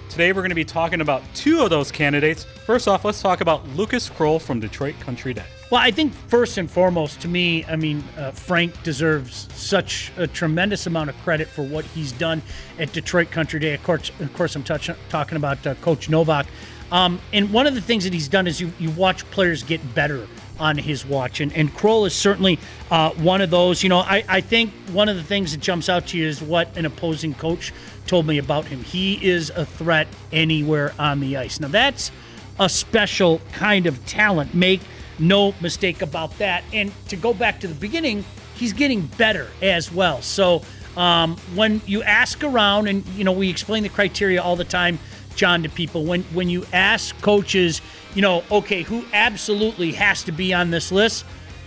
Today, 0.09 0.31
we're 0.31 0.43
going 0.43 0.51
to 0.51 0.55
be 0.55 0.65
talking 0.65 1.01
about 1.01 1.25
two 1.35 1.63
of 1.63 1.71
those 1.71 1.91
candidates. 1.91 2.45
First 2.45 2.87
off, 2.87 3.05
let's 3.05 3.21
talk 3.21 3.41
about 3.41 3.67
Lucas 3.71 4.09
Kroll 4.09 4.39
from 4.39 4.61
Detroit 4.61 4.95
Country 5.01 5.35
Day. 5.35 5.47
Well, 5.73 5.81
I 5.81 5.91
think 5.91 6.13
first 6.13 6.59
and 6.59 6.71
foremost, 6.71 7.21
to 7.23 7.29
me, 7.29 7.65
I 7.65 7.75
mean, 7.75 8.05
uh, 8.17 8.31
Frank 8.31 8.81
deserves 8.83 9.49
such 9.55 10.13
a 10.17 10.27
tremendous 10.27 10.87
amount 10.87 11.11
of 11.11 11.17
credit 11.23 11.49
for 11.49 11.63
what 11.63 11.85
he's 11.87 12.13
done 12.13 12.41
at 12.79 12.93
Detroit 12.93 13.31
Country 13.31 13.59
Day. 13.59 13.75
Of 13.75 13.83
course, 13.83 14.13
of 14.21 14.33
course, 14.35 14.55
I'm 14.55 14.63
touch- 14.63 14.91
talking 15.09 15.37
about 15.37 15.67
uh, 15.67 15.75
Coach 15.77 16.09
Novak. 16.09 16.47
Um, 16.93 17.21
and 17.33 17.53
one 17.53 17.67
of 17.67 17.75
the 17.75 17.81
things 17.81 18.05
that 18.05 18.13
he's 18.13 18.29
done 18.29 18.47
is 18.47 18.61
you, 18.61 18.71
you 18.79 18.91
watch 18.91 19.29
players 19.31 19.65
get 19.65 19.95
better 19.95 20.29
on 20.61 20.77
his 20.77 21.05
watch. 21.07 21.41
And, 21.41 21.53
and 21.55 21.75
Krull 21.75 22.07
is 22.07 22.15
certainly 22.15 22.59
uh, 22.91 23.11
one 23.13 23.41
of 23.41 23.51
those. 23.51 23.83
You 23.83 23.89
know, 23.89 23.99
I, 23.99 24.23
I 24.29 24.41
think 24.43 24.71
one 24.93 25.09
of 25.09 25.17
the 25.17 25.23
things 25.23 25.53
that 25.53 25.61
jumps 25.61 25.89
out 25.89 26.09
to 26.09 26.19
you 26.19 26.29
is 26.29 26.43
what 26.43 26.77
an 26.77 26.85
opposing 26.85 27.35
coach 27.35 27.73
told 28.07 28.27
me 28.27 28.37
about 28.39 28.67
him. 28.67 28.85
He 28.85 29.15
is 29.27 29.51
a 29.51 29.65
threat 29.65 30.07
anywhere 30.33 30.93
on 30.99 31.21
the 31.21 31.39
ice. 31.39 31.59
Now, 31.59 31.69
that's 31.69 32.13
a 32.61 32.69
special 32.69 33.41
kind 33.53 33.87
of 33.87 34.05
talent. 34.05 34.55
Make 34.55 34.83
no 35.19 35.55
mistake 35.63 36.03
about 36.03 36.37
that. 36.39 36.63
And 36.75 36.93
to 37.09 37.17
go 37.17 37.33
back 37.33 37.61
to 37.61 37.69
the 37.69 37.75
beginning, 37.75 38.25
he's 38.55 38.75
getting 38.75 39.07
better 39.17 39.49
as 39.63 39.91
well. 39.91 40.21
So 40.21 40.63
um, 40.97 41.37
when 41.55 41.81
you 41.87 42.03
ask 42.03 42.45
around, 42.45 42.87
and, 42.87 43.07
you 43.09 43.25
know, 43.25 43.33
we 43.33 43.49
explain 43.49 43.83
the 43.83 43.89
criteria 43.89 44.43
all 44.43 44.57
the 44.57 44.65
time 44.65 44.99
John, 45.35 45.62
to 45.62 45.68
people 45.68 46.05
when 46.05 46.23
when 46.35 46.49
you 46.49 46.64
ask 46.73 47.18
coaches, 47.21 47.81
you 48.14 48.23
know, 48.23 48.45
okay, 48.51 48.83
who 48.83 49.05
absolutely 49.12 49.92
has 49.92 50.23
to 50.25 50.33
be 50.33 50.53
on 50.55 50.71
this 50.71 50.92
list? 50.92 51.25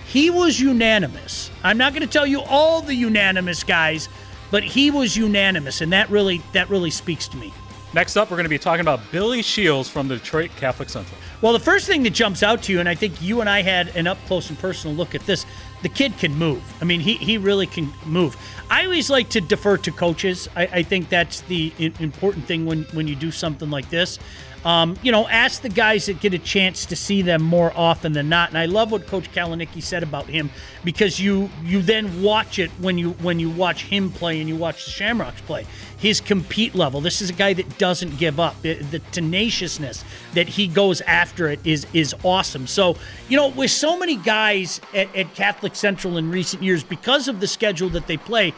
He 0.07 0.29
was 0.29 0.59
unanimous. 0.59 1.49
I'm 1.63 1.77
not 1.77 1.93
going 1.93 2.01
to 2.03 2.07
tell 2.07 2.27
you 2.27 2.41
all 2.41 2.81
the 2.81 2.93
unanimous 2.93 3.63
guys, 3.63 4.07
but 4.51 4.63
he 4.63 4.91
was 4.91 5.17
unanimous, 5.17 5.81
and 5.81 5.91
that 5.93 6.09
really 6.09 6.41
that 6.53 6.69
really 6.69 6.91
speaks 6.91 7.27
to 7.29 7.37
me. 7.37 7.53
Next 7.93 8.17
up, 8.17 8.29
we're 8.29 8.35
going 8.35 8.43
to 8.43 8.49
be 8.49 8.59
talking 8.59 8.81
about 8.81 8.99
Billy 9.09 9.41
Shields 9.41 9.87
from 9.87 10.09
the 10.09 10.17
Detroit 10.17 10.51
Catholic 10.57 10.89
Central. 10.89 11.17
Well, 11.41 11.53
the 11.53 11.59
first 11.61 11.87
thing 11.87 12.03
that 12.03 12.09
jumps 12.09 12.43
out 12.43 12.61
to 12.63 12.73
you, 12.73 12.81
and 12.81 12.89
I 12.89 12.95
think 12.95 13.21
you 13.21 13.39
and 13.39 13.49
I 13.49 13.61
had 13.61 13.95
an 13.95 14.05
up 14.05 14.17
close 14.27 14.49
and 14.49 14.59
personal 14.59 14.95
look 14.97 15.15
at 15.15 15.21
this, 15.21 15.45
the 15.85 15.89
kid 15.89 16.17
can 16.17 16.33
move. 16.33 16.63
I 16.81 16.85
mean, 16.85 16.99
he, 16.99 17.13
he 17.13 17.37
really 17.37 17.67
can 17.67 17.93
move. 18.07 18.35
I 18.71 18.85
always 18.85 19.11
like 19.11 19.29
to 19.29 19.39
defer 19.39 19.77
to 19.77 19.91
coaches. 19.91 20.49
I, 20.55 20.63
I 20.63 20.81
think 20.81 21.09
that's 21.09 21.41
the 21.41 21.71
important 21.99 22.47
thing 22.47 22.65
when, 22.65 22.85
when 22.85 23.07
you 23.07 23.15
do 23.15 23.29
something 23.29 23.69
like 23.69 23.87
this. 23.91 24.17
Um, 24.65 24.97
you 25.03 25.11
know, 25.11 25.27
ask 25.27 25.61
the 25.61 25.69
guys 25.69 26.07
that 26.07 26.19
get 26.19 26.33
a 26.33 26.39
chance 26.39 26.87
to 26.87 26.95
see 26.95 27.21
them 27.21 27.43
more 27.43 27.71
often 27.75 28.13
than 28.13 28.29
not. 28.29 28.49
And 28.49 28.57
I 28.57 28.65
love 28.65 28.91
what 28.91 29.05
Coach 29.05 29.31
Kaleniecki 29.31 29.81
said 29.81 30.01
about 30.01 30.25
him 30.25 30.49
because 30.83 31.19
you 31.19 31.51
you 31.63 31.83
then 31.83 32.23
watch 32.23 32.57
it 32.57 32.71
when 32.79 32.97
you 32.97 33.11
when 33.11 33.39
you 33.39 33.51
watch 33.51 33.83
him 33.83 34.09
play 34.11 34.39
and 34.39 34.49
you 34.49 34.55
watch 34.55 34.85
the 34.85 34.91
Shamrocks 34.91 35.41
play. 35.41 35.67
His 35.99 36.19
compete 36.19 36.73
level. 36.73 36.99
This 36.99 37.21
is 37.21 37.29
a 37.29 37.33
guy 37.33 37.53
that 37.53 37.77
doesn't 37.77 38.17
give 38.17 38.39
up. 38.39 38.59
The, 38.63 38.73
the 38.73 38.99
tenaciousness 38.99 40.03
that 40.33 40.47
he 40.49 40.67
goes 40.67 40.99
after 41.01 41.47
it 41.47 41.59
is 41.63 41.85
is 41.93 42.15
awesome. 42.23 42.65
So 42.65 42.97
you 43.29 43.37
know, 43.37 43.49
with 43.49 43.69
so 43.69 43.99
many 43.99 44.15
guys 44.15 44.81
at, 44.95 45.15
at 45.15 45.35
Catholic 45.35 45.75
Central 45.75 46.17
in 46.17 46.31
recent 46.31 46.63
years, 46.63 46.83
because 46.83 47.27
of 47.27 47.39
the 47.39 47.47
schedule 47.47 47.89
that 47.89 48.07
they 48.07 48.17
play 48.17 48.51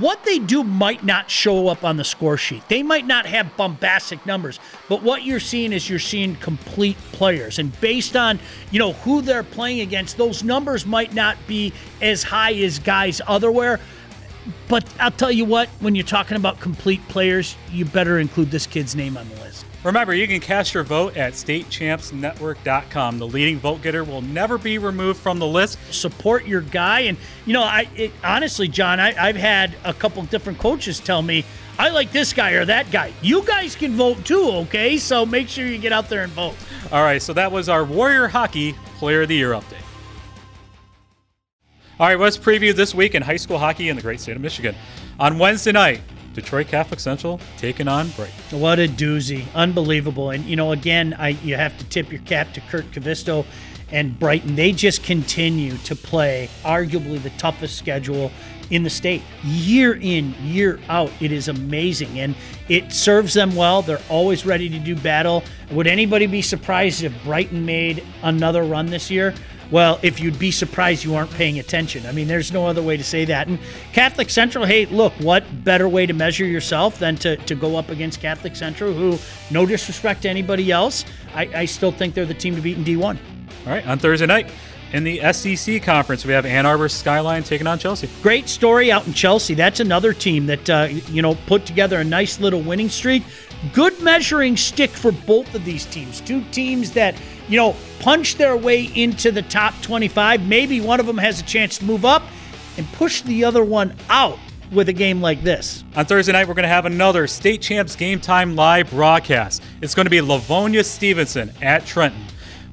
what 0.00 0.24
they 0.24 0.38
do 0.38 0.64
might 0.64 1.04
not 1.04 1.30
show 1.30 1.68
up 1.68 1.84
on 1.84 1.96
the 1.96 2.04
score 2.04 2.36
sheet. 2.36 2.62
They 2.68 2.82
might 2.82 3.06
not 3.06 3.26
have 3.26 3.56
bombastic 3.56 4.24
numbers, 4.24 4.58
but 4.88 5.02
what 5.02 5.24
you're 5.24 5.40
seeing 5.40 5.72
is 5.72 5.88
you're 5.90 5.98
seeing 5.98 6.36
complete 6.36 6.96
players. 7.12 7.58
And 7.58 7.78
based 7.80 8.16
on, 8.16 8.38
you 8.70 8.78
know, 8.78 8.92
who 8.92 9.20
they're 9.20 9.42
playing 9.42 9.80
against, 9.80 10.16
those 10.16 10.42
numbers 10.42 10.86
might 10.86 11.14
not 11.14 11.36
be 11.46 11.72
as 12.00 12.22
high 12.22 12.54
as 12.54 12.78
guys 12.78 13.20
otherwhere. 13.26 13.80
But 14.68 14.88
I'll 15.00 15.10
tell 15.10 15.32
you 15.32 15.44
what, 15.44 15.68
when 15.80 15.94
you're 15.94 16.04
talking 16.06 16.36
about 16.36 16.60
complete 16.60 17.06
players, 17.08 17.56
you 17.70 17.84
better 17.84 18.18
include 18.18 18.50
this 18.50 18.66
kid's 18.66 18.94
name 18.94 19.16
on 19.16 19.28
the 19.28 19.34
list. 19.36 19.65
Remember, 19.86 20.12
you 20.12 20.26
can 20.26 20.40
cast 20.40 20.74
your 20.74 20.82
vote 20.82 21.16
at 21.16 21.34
statechampsnetwork.com. 21.34 23.18
The 23.20 23.26
leading 23.28 23.60
vote 23.60 23.82
getter 23.82 24.02
will 24.02 24.20
never 24.20 24.58
be 24.58 24.78
removed 24.78 25.20
from 25.20 25.38
the 25.38 25.46
list. 25.46 25.78
Support 25.94 26.44
your 26.44 26.62
guy, 26.62 27.02
and 27.02 27.16
you 27.44 27.52
know, 27.52 27.62
I 27.62 27.88
it, 27.94 28.10
honestly, 28.24 28.66
John, 28.66 28.98
I, 28.98 29.14
I've 29.16 29.36
had 29.36 29.76
a 29.84 29.94
couple 29.94 30.24
different 30.24 30.58
coaches 30.58 30.98
tell 30.98 31.22
me 31.22 31.44
I 31.78 31.90
like 31.90 32.10
this 32.10 32.32
guy 32.32 32.52
or 32.52 32.64
that 32.64 32.90
guy. 32.90 33.12
You 33.22 33.44
guys 33.44 33.76
can 33.76 33.92
vote 33.92 34.24
too, 34.24 34.50
okay? 34.50 34.96
So 34.96 35.24
make 35.24 35.48
sure 35.48 35.64
you 35.66 35.78
get 35.78 35.92
out 35.92 36.08
there 36.08 36.24
and 36.24 36.32
vote. 36.32 36.56
All 36.90 37.04
right, 37.04 37.22
so 37.22 37.32
that 37.34 37.52
was 37.52 37.68
our 37.68 37.84
Warrior 37.84 38.26
Hockey 38.26 38.74
Player 38.96 39.22
of 39.22 39.28
the 39.28 39.36
Year 39.36 39.52
update. 39.52 39.84
All 42.00 42.08
right, 42.08 42.18
let's 42.18 42.36
preview 42.36 42.74
this 42.74 42.92
week 42.92 43.14
in 43.14 43.22
high 43.22 43.36
school 43.36 43.58
hockey 43.58 43.88
in 43.88 43.94
the 43.94 44.02
great 44.02 44.18
state 44.18 44.34
of 44.34 44.42
Michigan. 44.42 44.74
On 45.20 45.38
Wednesday 45.38 45.70
night, 45.70 46.00
Detroit 46.36 46.68
Catholic 46.68 47.00
Central 47.00 47.40
taking 47.56 47.88
on 47.88 48.10
Brighton. 48.10 48.60
What 48.60 48.78
a 48.78 48.86
doozy. 48.86 49.44
Unbelievable. 49.54 50.30
And, 50.30 50.44
you 50.44 50.54
know, 50.54 50.70
again, 50.70 51.16
I 51.18 51.30
you 51.30 51.56
have 51.56 51.76
to 51.78 51.84
tip 51.86 52.12
your 52.12 52.20
cap 52.22 52.52
to 52.54 52.60
Kurt 52.60 52.88
Kivisto 52.92 53.44
and 53.90 54.16
Brighton. 54.18 54.54
They 54.54 54.70
just 54.70 55.02
continue 55.02 55.76
to 55.78 55.96
play 55.96 56.48
arguably 56.62 57.22
the 57.22 57.30
toughest 57.30 57.76
schedule 57.76 58.30
in 58.70 58.82
the 58.82 58.90
state 58.90 59.22
year 59.44 59.94
in, 59.94 60.34
year 60.42 60.78
out. 60.88 61.10
It 61.20 61.32
is 61.32 61.48
amazing. 61.48 62.18
And 62.18 62.34
it 62.68 62.92
serves 62.92 63.32
them 63.32 63.54
well. 63.54 63.82
They're 63.82 64.00
always 64.08 64.44
ready 64.44 64.68
to 64.68 64.78
do 64.78 64.96
battle. 64.96 65.42
Would 65.70 65.86
anybody 65.86 66.26
be 66.26 66.42
surprised 66.42 67.02
if 67.02 67.24
Brighton 67.24 67.64
made 67.64 68.04
another 68.22 68.64
run 68.64 68.86
this 68.86 69.10
year? 69.10 69.34
Well, 69.70 69.98
if 70.02 70.20
you'd 70.20 70.38
be 70.38 70.50
surprised 70.50 71.04
you 71.04 71.14
aren't 71.16 71.30
paying 71.32 71.58
attention. 71.58 72.06
I 72.06 72.12
mean, 72.12 72.28
there's 72.28 72.52
no 72.52 72.66
other 72.66 72.82
way 72.82 72.96
to 72.96 73.04
say 73.04 73.24
that. 73.24 73.48
And 73.48 73.58
Catholic 73.92 74.30
Central, 74.30 74.64
hey, 74.64 74.86
look, 74.86 75.12
what 75.14 75.44
better 75.64 75.88
way 75.88 76.06
to 76.06 76.12
measure 76.12 76.44
yourself 76.44 76.98
than 76.98 77.16
to, 77.16 77.36
to 77.36 77.54
go 77.54 77.76
up 77.76 77.90
against 77.90 78.20
Catholic 78.20 78.54
Central, 78.54 78.92
who, 78.92 79.18
no 79.50 79.66
disrespect 79.66 80.22
to 80.22 80.28
anybody 80.28 80.70
else, 80.70 81.04
I, 81.34 81.50
I 81.54 81.64
still 81.64 81.92
think 81.92 82.14
they're 82.14 82.26
the 82.26 82.34
team 82.34 82.54
to 82.54 82.62
beat 82.62 82.78
in 82.78 82.84
D1. 82.84 83.18
All 83.66 83.72
right, 83.72 83.86
on 83.86 83.98
Thursday 83.98 84.26
night, 84.26 84.50
in 84.92 85.02
the 85.02 85.32
SEC 85.32 85.82
conference, 85.82 86.24
we 86.24 86.32
have 86.32 86.46
Ann 86.46 86.64
Arbor 86.64 86.88
Skyline 86.88 87.42
taking 87.42 87.66
on 87.66 87.78
Chelsea. 87.78 88.08
Great 88.22 88.48
story 88.48 88.92
out 88.92 89.06
in 89.06 89.12
Chelsea. 89.12 89.54
That's 89.54 89.80
another 89.80 90.12
team 90.12 90.46
that 90.46 90.70
uh, 90.70 90.88
you 91.08 91.22
know 91.22 91.34
put 91.46 91.66
together 91.66 91.98
a 91.98 92.04
nice 92.04 92.38
little 92.38 92.60
winning 92.60 92.88
streak. 92.88 93.24
Good 93.72 94.00
measuring 94.00 94.56
stick 94.56 94.90
for 94.90 95.10
both 95.10 95.52
of 95.54 95.64
these 95.64 95.86
teams. 95.86 96.20
Two 96.20 96.42
teams 96.52 96.92
that 96.92 97.16
you 97.48 97.56
know 97.56 97.74
punch 98.00 98.36
their 98.36 98.56
way 98.56 98.84
into 98.94 99.30
the 99.30 99.42
top 99.42 99.74
25. 99.82 100.46
Maybe 100.46 100.80
one 100.80 101.00
of 101.00 101.06
them 101.06 101.18
has 101.18 101.40
a 101.40 101.44
chance 101.44 101.78
to 101.78 101.84
move 101.84 102.04
up 102.04 102.22
and 102.76 102.90
push 102.92 103.22
the 103.22 103.44
other 103.44 103.64
one 103.64 103.94
out 104.08 104.38
with 104.72 104.88
a 104.88 104.92
game 104.92 105.20
like 105.20 105.42
this. 105.42 105.84
On 105.94 106.04
Thursday 106.04 106.32
night, 106.32 106.48
we're 106.48 106.54
going 106.54 106.64
to 106.64 106.68
have 106.68 106.86
another 106.86 107.26
State 107.26 107.62
Champs 107.62 107.94
Game 107.94 108.20
Time 108.20 108.56
live 108.56 108.90
broadcast. 108.90 109.62
It's 109.80 109.94
going 109.94 110.06
to 110.06 110.10
be 110.10 110.20
Livonia 110.20 110.82
Stevenson 110.82 111.52
at 111.62 111.86
Trenton 111.86 112.26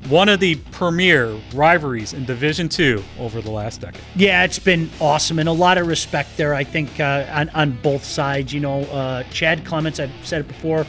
one 0.10 0.28
of 0.28 0.40
the 0.40 0.56
premier 0.72 1.40
rivalries 1.54 2.14
in 2.14 2.26
Division 2.26 2.70
Two 2.70 3.04
over 3.20 3.42
the 3.42 3.52
last 3.52 3.82
decade. 3.82 4.02
Yeah, 4.16 4.44
it's 4.44 4.60
been 4.60 4.90
awesome 5.00 5.40
and 5.40 5.48
a 5.48 5.54
lot 5.54 5.78
of 5.78 5.88
respect 5.88 6.36
there. 6.38 6.54
I 6.54 6.64
think 6.64 7.00
uh, 7.00 7.26
on 7.30 7.50
on 7.50 7.72
both 7.82 8.04
sides. 8.04 8.54
You 8.54 8.60
know, 8.60 8.82
uh, 8.84 9.24
Chad 9.32 9.66
Clements. 9.66 10.00
I've 10.00 10.12
said 10.24 10.42
it 10.42 10.48
before. 10.48 10.86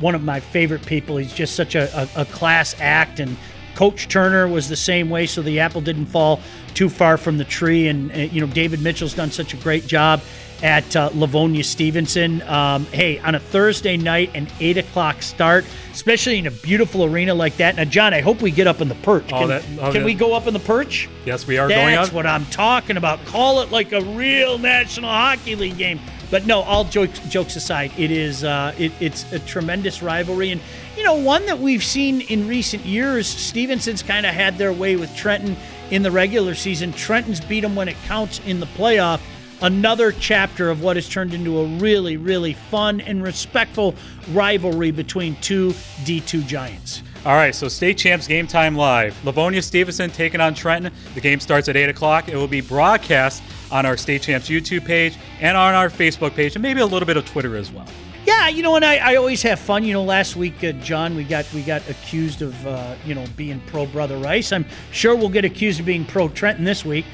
One 0.00 0.14
of 0.14 0.22
my 0.22 0.40
favorite 0.40 0.84
people. 0.84 1.16
He's 1.16 1.32
just 1.32 1.54
such 1.54 1.74
a, 1.74 2.08
a, 2.16 2.22
a 2.22 2.24
class 2.26 2.74
act 2.80 3.20
and. 3.20 3.36
Coach 3.74 4.08
Turner 4.08 4.46
was 4.46 4.68
the 4.68 4.76
same 4.76 5.08
way, 5.08 5.24
so 5.24 5.40
the 5.40 5.60
apple 5.60 5.80
didn't 5.80 6.04
fall 6.04 6.40
too 6.74 6.90
far 6.90 7.16
from 7.16 7.38
the 7.38 7.44
tree. 7.44 7.88
And, 7.88 8.12
uh, 8.12 8.16
you 8.16 8.42
know, 8.42 8.46
David 8.46 8.82
Mitchell's 8.82 9.14
done 9.14 9.30
such 9.30 9.54
a 9.54 9.56
great 9.56 9.86
job 9.86 10.20
at 10.62 10.94
uh, 10.94 11.10
Livonia 11.14 11.64
Stevenson. 11.64 12.42
Um, 12.42 12.84
hey, 12.86 13.18
on 13.18 13.34
a 13.34 13.40
Thursday 13.40 13.96
night, 13.96 14.30
an 14.34 14.46
8 14.60 14.78
o'clock 14.78 15.22
start, 15.22 15.64
especially 15.92 16.38
in 16.38 16.46
a 16.46 16.50
beautiful 16.50 17.04
arena 17.04 17.34
like 17.34 17.56
that. 17.56 17.76
Now, 17.76 17.84
John, 17.84 18.14
I 18.14 18.20
hope 18.20 18.40
we 18.42 18.50
get 18.50 18.66
up 18.66 18.80
in 18.80 18.88
the 18.88 18.94
perch. 18.96 19.32
Oh, 19.32 19.40
can, 19.40 19.48
that- 19.48 19.64
oh, 19.80 19.92
can 19.92 20.02
yeah. 20.02 20.04
we 20.04 20.14
go 20.14 20.34
up 20.34 20.46
in 20.46 20.54
the 20.54 20.60
perch? 20.60 21.08
Yes, 21.24 21.46
we 21.46 21.58
are 21.58 21.68
going 21.68 21.94
up. 21.94 22.02
That's 22.04 22.14
what 22.14 22.26
I'm 22.26 22.46
talking 22.46 22.96
about. 22.96 23.24
Call 23.24 23.60
it 23.60 23.70
like 23.70 23.92
a 23.92 24.02
real 24.02 24.58
National 24.58 25.10
Hockey 25.10 25.56
League 25.56 25.78
game. 25.78 25.98
But 26.32 26.46
no, 26.46 26.62
all 26.62 26.84
jokes 26.84 27.18
jokes 27.28 27.56
aside, 27.56 27.92
it 27.98 28.10
is 28.10 28.42
uh, 28.42 28.74
it, 28.78 28.90
it's 29.00 29.30
a 29.32 29.38
tremendous 29.40 30.02
rivalry, 30.02 30.50
and 30.50 30.62
you 30.96 31.04
know 31.04 31.14
one 31.14 31.44
that 31.44 31.58
we've 31.58 31.84
seen 31.84 32.22
in 32.22 32.48
recent 32.48 32.86
years. 32.86 33.26
Stevenson's 33.26 34.02
kind 34.02 34.24
of 34.24 34.32
had 34.32 34.56
their 34.56 34.72
way 34.72 34.96
with 34.96 35.14
Trenton 35.14 35.54
in 35.90 36.02
the 36.02 36.10
regular 36.10 36.54
season. 36.54 36.90
Trenton's 36.94 37.38
beat 37.38 37.60
them 37.60 37.76
when 37.76 37.86
it 37.86 37.96
counts 38.06 38.40
in 38.46 38.60
the 38.60 38.66
playoff. 38.66 39.20
Another 39.60 40.10
chapter 40.10 40.70
of 40.70 40.82
what 40.82 40.96
has 40.96 41.06
turned 41.06 41.34
into 41.34 41.60
a 41.60 41.66
really, 41.66 42.16
really 42.16 42.54
fun 42.54 43.02
and 43.02 43.22
respectful 43.22 43.94
rivalry 44.32 44.90
between 44.90 45.36
two 45.36 45.72
D2 46.04 46.46
giants. 46.46 47.02
All 47.26 47.34
right, 47.34 47.54
so 47.54 47.68
state 47.68 47.98
champs 47.98 48.26
game 48.26 48.46
time 48.46 48.74
live. 48.74 49.22
Livonia 49.22 49.60
Stevenson 49.60 50.10
taking 50.10 50.40
on 50.40 50.54
Trenton. 50.54 50.92
The 51.14 51.20
game 51.20 51.40
starts 51.40 51.68
at 51.68 51.76
8 51.76 51.90
o'clock. 51.90 52.30
It 52.30 52.36
will 52.36 52.48
be 52.48 52.62
broadcast 52.62 53.42
on 53.72 53.86
our 53.86 53.96
state 53.96 54.22
champs 54.22 54.48
YouTube 54.48 54.84
page 54.84 55.16
and 55.40 55.56
on 55.56 55.74
our 55.74 55.88
Facebook 55.88 56.34
page, 56.34 56.54
and 56.54 56.62
maybe 56.62 56.80
a 56.80 56.86
little 56.86 57.06
bit 57.06 57.16
of 57.16 57.26
Twitter 57.26 57.56
as 57.56 57.72
well. 57.72 57.86
Yeah, 58.24 58.46
you 58.48 58.62
know, 58.62 58.76
and 58.76 58.84
I, 58.84 58.98
I 58.98 59.16
always 59.16 59.42
have 59.42 59.58
fun. 59.58 59.82
You 59.84 59.94
know, 59.94 60.04
last 60.04 60.36
week, 60.36 60.62
uh, 60.62 60.72
John, 60.72 61.16
we 61.16 61.24
got 61.24 61.52
we 61.52 61.62
got 61.62 61.88
accused 61.88 62.40
of 62.42 62.66
uh, 62.66 62.94
you 63.04 63.14
know 63.16 63.24
being 63.36 63.60
pro 63.66 63.86
Brother 63.86 64.16
Rice. 64.18 64.52
I'm 64.52 64.64
sure 64.92 65.16
we'll 65.16 65.28
get 65.28 65.44
accused 65.44 65.80
of 65.80 65.86
being 65.86 66.04
pro 66.04 66.28
Trenton 66.28 66.64
this 66.64 66.84
week. 66.84 67.04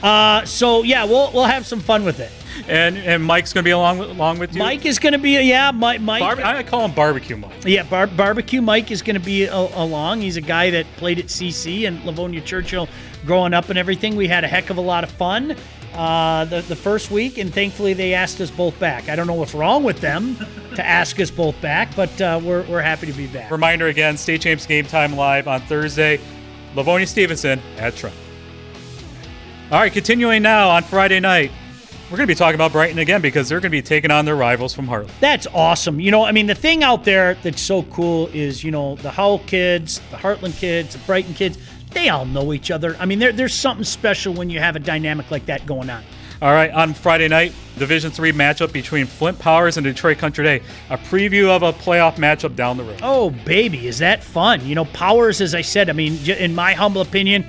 Uh, 0.00 0.44
so 0.44 0.82
yeah, 0.82 1.04
we'll 1.04 1.32
we'll 1.32 1.44
have 1.44 1.66
some 1.66 1.80
fun 1.80 2.04
with 2.04 2.20
it. 2.20 2.30
And 2.68 2.96
and 2.98 3.24
Mike's 3.24 3.52
going 3.52 3.64
to 3.64 3.66
be 3.66 3.72
along 3.72 3.98
with, 3.98 4.10
along 4.10 4.38
with 4.38 4.52
you. 4.52 4.60
Mike 4.60 4.86
is 4.86 5.00
going 5.00 5.14
to 5.14 5.18
be 5.18 5.32
yeah, 5.42 5.72
Mike. 5.72 6.00
Mike 6.00 6.20
Barb- 6.20 6.38
I 6.38 6.62
call 6.62 6.84
him 6.84 6.92
barbecue 6.94 7.36
Mike. 7.36 7.64
yeah, 7.64 7.82
bar- 7.82 8.06
barbecue 8.06 8.62
Mike 8.62 8.92
is 8.92 9.02
going 9.02 9.18
to 9.18 9.24
be 9.24 9.44
a- 9.46 9.54
along. 9.54 10.20
He's 10.20 10.36
a 10.36 10.40
guy 10.40 10.70
that 10.70 10.86
played 10.98 11.18
at 11.18 11.26
CC 11.26 11.88
and 11.88 12.04
Livonia 12.04 12.42
Churchill 12.42 12.88
growing 13.26 13.54
up 13.54 13.70
and 13.70 13.78
everything. 13.78 14.14
We 14.14 14.28
had 14.28 14.44
a 14.44 14.48
heck 14.48 14.70
of 14.70 14.76
a 14.76 14.80
lot 14.82 15.02
of 15.02 15.10
fun 15.10 15.56
uh, 15.94 16.44
the 16.46 16.60
the 16.62 16.76
first 16.76 17.10
week, 17.10 17.38
and 17.38 17.52
thankfully 17.52 17.92
they 17.94 18.14
asked 18.14 18.40
us 18.40 18.50
both 18.50 18.78
back. 18.78 19.08
I 19.08 19.16
don't 19.16 19.26
know 19.26 19.34
what's 19.34 19.54
wrong 19.54 19.84
with 19.84 20.00
them 20.00 20.36
to 20.74 20.84
ask 20.86 21.20
us 21.20 21.30
both 21.30 21.60
back, 21.60 21.94
but 21.94 22.20
uh, 22.20 22.40
we're 22.42 22.62
we're 22.64 22.82
happy 22.82 23.06
to 23.06 23.12
be 23.12 23.26
back. 23.26 23.50
Reminder 23.50 23.86
again: 23.86 24.16
state 24.16 24.40
champs 24.42 24.66
game 24.66 24.86
time 24.86 25.14
live 25.14 25.48
on 25.48 25.60
Thursday. 25.62 26.20
Livonia 26.74 27.06
Stevenson 27.06 27.60
at 27.78 27.94
Trenton. 27.94 28.20
All 29.70 29.80
right, 29.80 29.92
continuing 29.92 30.42
now 30.42 30.68
on 30.70 30.82
Friday 30.82 31.20
night. 31.20 31.50
We're 32.10 32.18
going 32.18 32.28
to 32.28 32.30
be 32.32 32.38
talking 32.38 32.54
about 32.54 32.70
Brighton 32.72 32.98
again 32.98 33.22
because 33.22 33.48
they're 33.48 33.60
going 33.60 33.70
to 33.70 33.76
be 33.76 33.82
taking 33.82 34.10
on 34.10 34.26
their 34.26 34.36
rivals 34.36 34.74
from 34.74 34.86
Hartland. 34.86 35.18
That's 35.20 35.46
awesome. 35.54 35.98
You 35.98 36.10
know, 36.10 36.22
I 36.22 36.32
mean, 36.32 36.46
the 36.46 36.54
thing 36.54 36.82
out 36.82 37.02
there 37.04 37.34
that's 37.42 37.62
so 37.62 37.82
cool 37.84 38.28
is, 38.28 38.62
you 38.62 38.70
know, 38.70 38.96
the 38.96 39.10
Hull 39.10 39.38
kids, 39.40 40.00
the 40.10 40.18
Hartland 40.18 40.56
kids, 40.58 40.92
the 40.92 40.98
Brighton 41.06 41.32
kids, 41.32 41.58
they 41.94 42.08
all 42.08 42.26
know 42.26 42.52
each 42.52 42.70
other. 42.70 42.96
I 42.98 43.06
mean, 43.06 43.18
there, 43.18 43.32
there's 43.32 43.54
something 43.54 43.84
special 43.84 44.34
when 44.34 44.50
you 44.50 44.58
have 44.60 44.76
a 44.76 44.80
dynamic 44.80 45.30
like 45.30 45.46
that 45.46 45.64
going 45.66 45.90
on. 45.90 46.04
All 46.42 46.52
right, 46.52 46.70
on 46.72 46.92
Friday 46.92 47.28
night, 47.28 47.54
Division 47.78 48.10
Three 48.10 48.32
matchup 48.32 48.72
between 48.72 49.06
Flint 49.06 49.38
Powers 49.38 49.76
and 49.76 49.84
Detroit 49.84 50.18
Country 50.18 50.44
Day. 50.44 50.62
A 50.90 50.98
preview 50.98 51.48
of 51.48 51.62
a 51.62 51.72
playoff 51.72 52.16
matchup 52.16 52.56
down 52.56 52.76
the 52.76 52.84
road. 52.84 53.00
Oh, 53.02 53.30
baby, 53.30 53.86
is 53.86 53.98
that 54.00 54.22
fun? 54.22 54.66
You 54.66 54.74
know, 54.74 54.84
Powers, 54.84 55.40
as 55.40 55.54
I 55.54 55.62
said, 55.62 55.88
I 55.88 55.92
mean, 55.92 56.18
in 56.28 56.54
my 56.54 56.74
humble 56.74 57.00
opinion, 57.00 57.46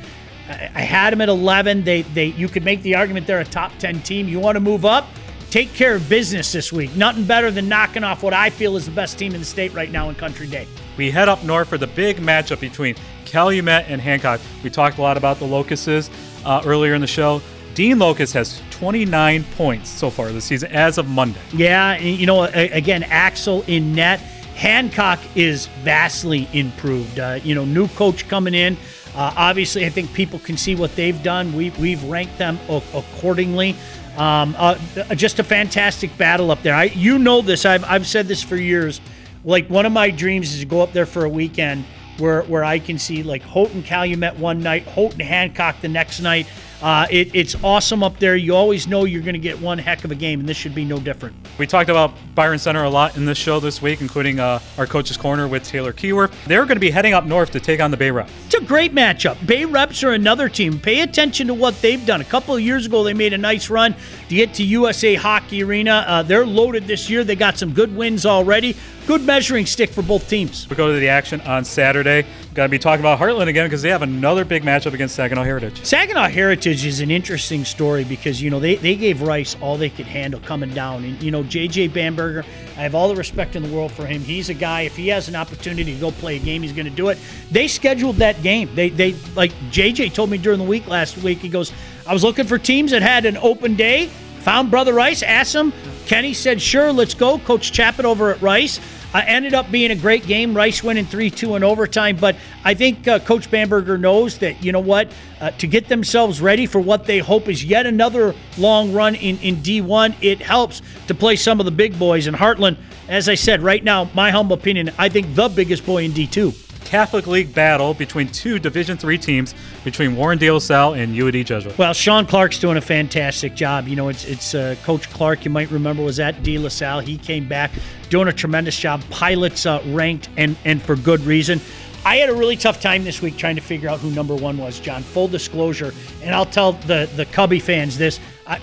I 0.48 0.82
had 0.82 1.12
them 1.12 1.22
at 1.22 1.30
11. 1.30 1.84
They, 1.84 2.04
they, 2.04 2.28
you 2.28 2.48
could 2.48 2.64
make 2.64 2.84
the 2.84 2.96
argument 2.96 3.26
they're 3.26 3.40
a 3.40 3.46
top 3.46 3.78
10 3.80 4.02
team. 4.02 4.28
You 4.28 4.40
want 4.40 4.56
to 4.56 4.60
move 4.60 4.86
up? 4.86 5.08
Take 5.50 5.74
care 5.74 5.96
of 5.96 6.08
business 6.08 6.52
this 6.52 6.72
week. 6.72 6.96
Nothing 6.96 7.26
better 7.26 7.50
than 7.50 7.68
knocking 7.68 8.04
off 8.04 8.24
what 8.24 8.34
I 8.34 8.50
feel 8.50 8.76
is 8.76 8.86
the 8.86 8.92
best 8.92 9.18
team 9.18 9.34
in 9.34 9.40
the 9.40 9.46
state 9.46 9.74
right 9.74 9.92
now 9.92 10.10
in 10.10 10.16
Country 10.16 10.48
Day. 10.48 10.68
We 10.98 11.12
head 11.12 11.30
up 11.30 11.44
north 11.44 11.68
for 11.68 11.78
the 11.78 11.88
big 11.88 12.18
matchup 12.18 12.60
between 12.60 12.96
Calumet 13.26 13.86
and 13.88 14.00
Hancock. 14.00 14.40
We 14.64 14.70
talked 14.70 14.98
a 14.98 15.02
lot 15.02 15.18
about 15.18 15.40
the 15.40 15.46
Locuses 15.46 16.10
uh, 16.46 16.62
earlier 16.66 16.94
in 16.94 17.02
the 17.02 17.08
show. 17.08 17.42
Dean 17.74 18.00
Locust 18.00 18.34
has 18.34 18.62
29 18.72 19.44
points 19.56 19.90
so 19.90 20.10
far 20.10 20.32
this 20.32 20.46
season 20.46 20.72
as 20.72 20.98
of 20.98 21.10
Monday. 21.10 21.40
Yeah, 21.54 21.98
you 21.98 22.26
know, 22.26 22.44
again, 22.44 23.04
Axel 23.04 23.64
in 23.64 23.94
net. 23.94 24.20
Hancock 24.56 25.20
is 25.36 25.68
vastly 25.84 26.48
improved. 26.54 27.20
Uh, 27.20 27.40
you 27.44 27.54
know, 27.54 27.66
new 27.66 27.90
coach 27.90 28.30
coming 28.30 28.54
in. 28.54 28.78
Uh, 29.14 29.34
obviously, 29.36 29.86
I 29.86 29.90
think 29.90 30.14
people 30.14 30.40
can 30.40 30.56
see 30.56 30.76
what 30.76 30.96
they've 30.96 31.22
done. 31.22 31.54
We, 31.54 31.72
we've 31.72 32.04
ranked 32.06 32.38
them 32.38 32.60
accordingly. 32.70 33.76
Um, 34.18 34.56
uh, 34.58 34.76
just 35.16 35.40
a 35.40 35.44
fantastic 35.44 36.18
battle 36.18 36.52
up 36.52 36.62
there. 36.64 36.74
I, 36.74 36.86
you 36.86 37.20
know 37.20 37.42
this. 37.42 37.66
I've, 37.66 37.84
I've 37.84 38.08
said 38.08 38.28
this 38.28 38.42
for 38.42 38.56
years. 38.56 39.02
Like 39.44 39.70
one 39.70 39.86
of 39.86 39.92
my 39.92 40.10
dreams 40.10 40.54
is 40.54 40.62
to 40.62 40.66
go 40.66 40.82
up 40.82 40.94
there 40.94 41.06
for 41.06 41.26
a 41.26 41.30
weekend 41.30 41.84
where 42.18 42.44
where 42.44 42.64
I 42.64 42.80
can 42.80 42.98
see 42.98 43.24
like 43.24 43.42
Houghton 43.42 43.84
Calumet 43.84 44.38
one 44.38 44.62
night, 44.62 44.84
Houghton 44.88 45.20
Hancock 45.20 45.82
the 45.82 45.90
next 45.90 46.20
night. 46.22 46.48
Uh, 46.82 47.08
it, 47.10 47.34
it's 47.34 47.56
awesome 47.64 48.04
up 48.04 48.20
there. 48.20 48.36
You 48.36 48.56
always 48.56 48.88
know 48.88 49.06
you're 49.06 49.22
going 49.22 49.34
to 49.34 49.40
get 49.40 49.60
one 49.60 49.78
heck 49.78 50.04
of 50.04 50.12
a 50.12 50.16
game, 50.16 50.42
and 50.42 50.50
this 50.50 50.58
should 50.58 50.76
be 50.76 50.84
no 50.86 51.00
different. 51.00 51.36
We 51.58 51.66
talked 51.66 51.90
about 51.90 52.14
Byron 52.36 52.60
Center 52.60 52.84
a 52.84 52.90
lot 52.90 53.16
in 53.16 53.26
this 53.26 53.38
show 53.38 53.60
this 53.60 53.82
week, 53.82 54.02
including 54.02 54.40
uh, 54.40 54.60
our 54.78 54.86
coach's 54.86 55.18
corner 55.18 55.48
with 55.48 55.64
Taylor 55.64 55.94
Keyworth. 55.94 56.34
They're 56.46 56.66
going 56.66 56.76
to 56.76 56.82
be 56.82 56.92
heading 56.92 57.14
up 57.14 57.26
north 57.26 57.52
to 57.52 57.60
take 57.60 57.80
on 57.80 57.92
the 57.92 57.98
Bay 57.98 58.12
Reps. 58.12 58.32
It's 58.46 58.56
a 58.56 58.62
great 58.62 58.94
matchup. 58.94 59.44
Bay 59.48 59.66
Reps 59.66 60.04
are 60.04 60.12
another 60.12 60.50
team. 60.50 60.80
Pay 60.80 61.02
attention 61.02 61.48
to 61.48 61.54
what 61.54 61.82
they've 61.82 62.06
done. 62.06 62.20
A 62.20 62.26
couple 62.26 62.54
of 62.56 62.62
years 62.62 62.86
ago, 62.86 63.04
they 63.04 63.14
made 63.14 63.34
a 63.34 63.38
nice 63.38 63.70
run 63.70 63.96
to 64.28 64.36
get 64.36 64.54
to 64.56 64.64
USA 64.64 65.16
Hockey 65.16 65.64
Arena. 65.64 66.04
Uh, 66.06 66.24
they're 66.24 66.46
loaded 66.46 66.86
this 66.86 67.10
year. 67.10 67.24
They 67.24 67.36
got 67.36 67.58
some 67.58 67.74
good 67.74 67.96
wins 67.96 68.26
already. 68.26 68.76
Good 69.08 69.24
measuring 69.24 69.68
stick 69.68 69.92
for 69.92 70.02
both 70.02 70.28
teams. 70.28 70.68
We 70.68 70.76
go 70.76 70.92
to 70.92 71.00
the 71.00 71.10
action 71.10 71.40
on 71.42 71.64
Saturday. 71.64 72.26
Got 72.56 72.64
to 72.64 72.70
be 72.70 72.80
talking 72.80 73.02
about 73.02 73.20
Hartland 73.20 73.48
again 73.48 73.68
because 73.68 73.84
they 73.84 73.90
have 73.90 74.02
another 74.02 74.44
big 74.44 74.64
matchup 74.64 74.94
against 74.94 75.14
Saginaw 75.14 75.44
Heritage. 75.44 75.86
Saginaw 75.86 76.28
Heritage 76.30 76.84
is 76.84 77.02
an 77.02 77.12
interesting 77.12 77.66
story 77.66 78.04
because, 78.04 78.42
you 78.42 78.50
know, 78.50 78.60
they, 78.60 78.78
they 78.78 78.96
gave 78.96 79.22
Rice 79.22 79.56
all 79.62 79.78
they 79.78 79.92
could 79.92 80.08
handle 80.08 80.40
coming 80.40 80.74
down. 80.74 81.04
And, 81.04 81.22
you 81.22 81.30
know, 81.30 81.44
J.J. 81.44 81.90
Bamberger, 81.90 82.44
I 82.78 82.82
have 82.82 82.96
all 82.96 83.08
the 83.08 83.16
respect 83.16 83.56
in 83.56 83.62
the 83.62 83.70
world 83.70 83.92
for 83.92 84.08
him. 84.08 84.22
He's 84.22 84.50
a 84.50 84.56
guy, 84.56 84.82
if 84.82 84.96
he 84.96 85.10
has 85.10 85.28
an 85.28 85.36
opportunity 85.36 85.94
to 85.94 86.00
go 86.00 86.10
play 86.10 86.38
a 86.38 86.40
game, 86.40 86.64
he's 86.64 86.74
going 86.74 86.88
to 86.88 86.92
do 86.92 87.10
it. 87.10 87.20
They 87.52 87.68
scheduled 87.68 88.16
that 88.16 88.42
game. 88.42 88.74
They, 88.74 88.90
they 88.90 89.14
like, 89.36 89.52
J.J. 89.70 90.10
told 90.10 90.32
me 90.32 90.40
during 90.40 90.58
the 90.58 90.66
week 90.66 90.88
last 90.88 91.16
week, 91.20 91.38
he 91.40 91.50
goes, 91.50 91.72
I 92.08 92.14
was 92.14 92.24
looking 92.24 92.48
for 92.48 92.58
teams 92.58 92.90
that 92.90 93.04
had 93.04 93.26
an 93.26 93.38
open 93.38 93.76
day, 93.76 94.08
found 94.40 94.72
Brother 94.72 94.94
Rice, 94.94 95.22
asked 95.22 95.54
him. 95.54 95.74
Kenny 96.08 96.34
said, 96.34 96.62
sure, 96.62 96.92
let's 96.92 97.14
go. 97.14 97.38
Coach 97.40 97.72
Chappett 97.72 98.06
over 98.06 98.32
at 98.32 98.42
Rice. 98.42 98.80
Uh, 99.16 99.24
ended 99.28 99.54
up 99.54 99.72
being 99.72 99.92
a 99.92 99.96
great 99.96 100.28
game. 100.28 100.54
Rice 100.54 100.84
winning 100.84 101.06
3 101.06 101.30
2 101.30 101.56
in 101.56 101.64
overtime. 101.64 102.18
But 102.18 102.36
I 102.66 102.74
think 102.74 103.08
uh, 103.08 103.20
Coach 103.20 103.50
Bamberger 103.50 103.98
knows 103.98 104.40
that, 104.40 104.62
you 104.62 104.74
know 104.74 104.82
what, 104.82 105.10
uh, 105.40 105.52
to 105.52 105.68
get 105.68 105.88
themselves 105.88 106.42
ready 106.42 106.66
for 106.66 106.82
what 106.82 107.06
they 107.06 107.20
hope 107.20 107.48
is 107.48 107.64
yet 107.64 107.86
another 107.86 108.36
long 108.58 108.92
run 108.92 109.16
in, 109.16 109.38
in 109.38 109.56
D1, 109.58 110.16
it 110.20 110.42
helps 110.42 110.82
to 111.08 111.16
play 111.16 111.38
some 111.38 111.62
of 111.62 111.66
the 111.66 111.72
big 111.72 111.98
boys. 111.98 112.28
And 112.28 112.36
Hartland, 112.36 112.76
as 113.08 113.30
I 113.30 113.36
said, 113.36 113.62
right 113.62 113.82
now, 113.82 114.10
my 114.14 114.32
humble 114.32 114.58
opinion, 114.58 114.92
I 114.98 115.08
think 115.08 115.34
the 115.34 115.48
biggest 115.48 115.86
boy 115.86 116.04
in 116.04 116.12
D2. 116.12 116.65
Catholic 116.96 117.28
League 117.28 117.54
battle 117.54 117.94
between 117.94 118.30
two 118.30 118.58
Division 118.58 118.96
Three 118.96 119.18
teams 119.18 119.54
between 119.84 120.16
Warren 120.16 120.38
De 120.38 120.50
La 120.50 120.60
Salle 120.60 120.94
and 120.94 121.14
U 121.14 121.28
of 121.28 121.34
D 121.34 121.44
Jesuit. 121.44 121.78
Well, 121.78 121.92
Sean 121.92 122.26
Clark's 122.26 122.58
doing 122.58 122.78
a 122.78 122.82
fantastic 122.82 123.54
job. 123.54 123.90
You 123.90 123.98
know, 123.98 124.08
it's 124.08 124.24
it's 124.24 124.56
uh, 124.56 124.78
Coach 124.84 125.10
Clark. 125.10 125.44
You 125.44 125.52
might 125.52 125.70
remember 125.72 126.02
was 126.02 126.22
at 126.22 126.42
De 126.42 126.58
La 126.58 126.70
Salle. 126.70 127.02
He 127.02 127.18
came 127.18 127.50
back 127.50 127.72
doing 128.10 128.30
a 128.30 128.32
tremendous 128.32 128.80
job. 128.80 129.04
Pilots 129.10 129.66
uh, 129.66 129.82
ranked 129.88 130.30
and 130.38 130.56
and 130.64 130.82
for 130.82 130.96
good 130.96 131.20
reason. 131.26 131.60
I 132.06 132.16
had 132.16 132.30
a 132.30 132.34
really 132.34 132.56
tough 132.56 132.80
time 132.80 133.04
this 133.04 133.22
week 133.22 133.36
trying 133.36 133.58
to 133.58 133.62
figure 133.62 133.90
out 133.90 134.00
who 134.00 134.10
number 134.12 134.34
one 134.34 134.58
was, 134.58 134.80
John. 134.80 135.04
Full 135.04 135.28
disclosure, 135.28 135.94
and 136.24 136.34
I'll 136.34 136.46
tell 136.46 136.72
the 136.88 137.10
the 137.18 137.26
Cubby 137.26 137.60
fans 137.60 137.98
this. 137.98 138.22
I, 138.48 138.62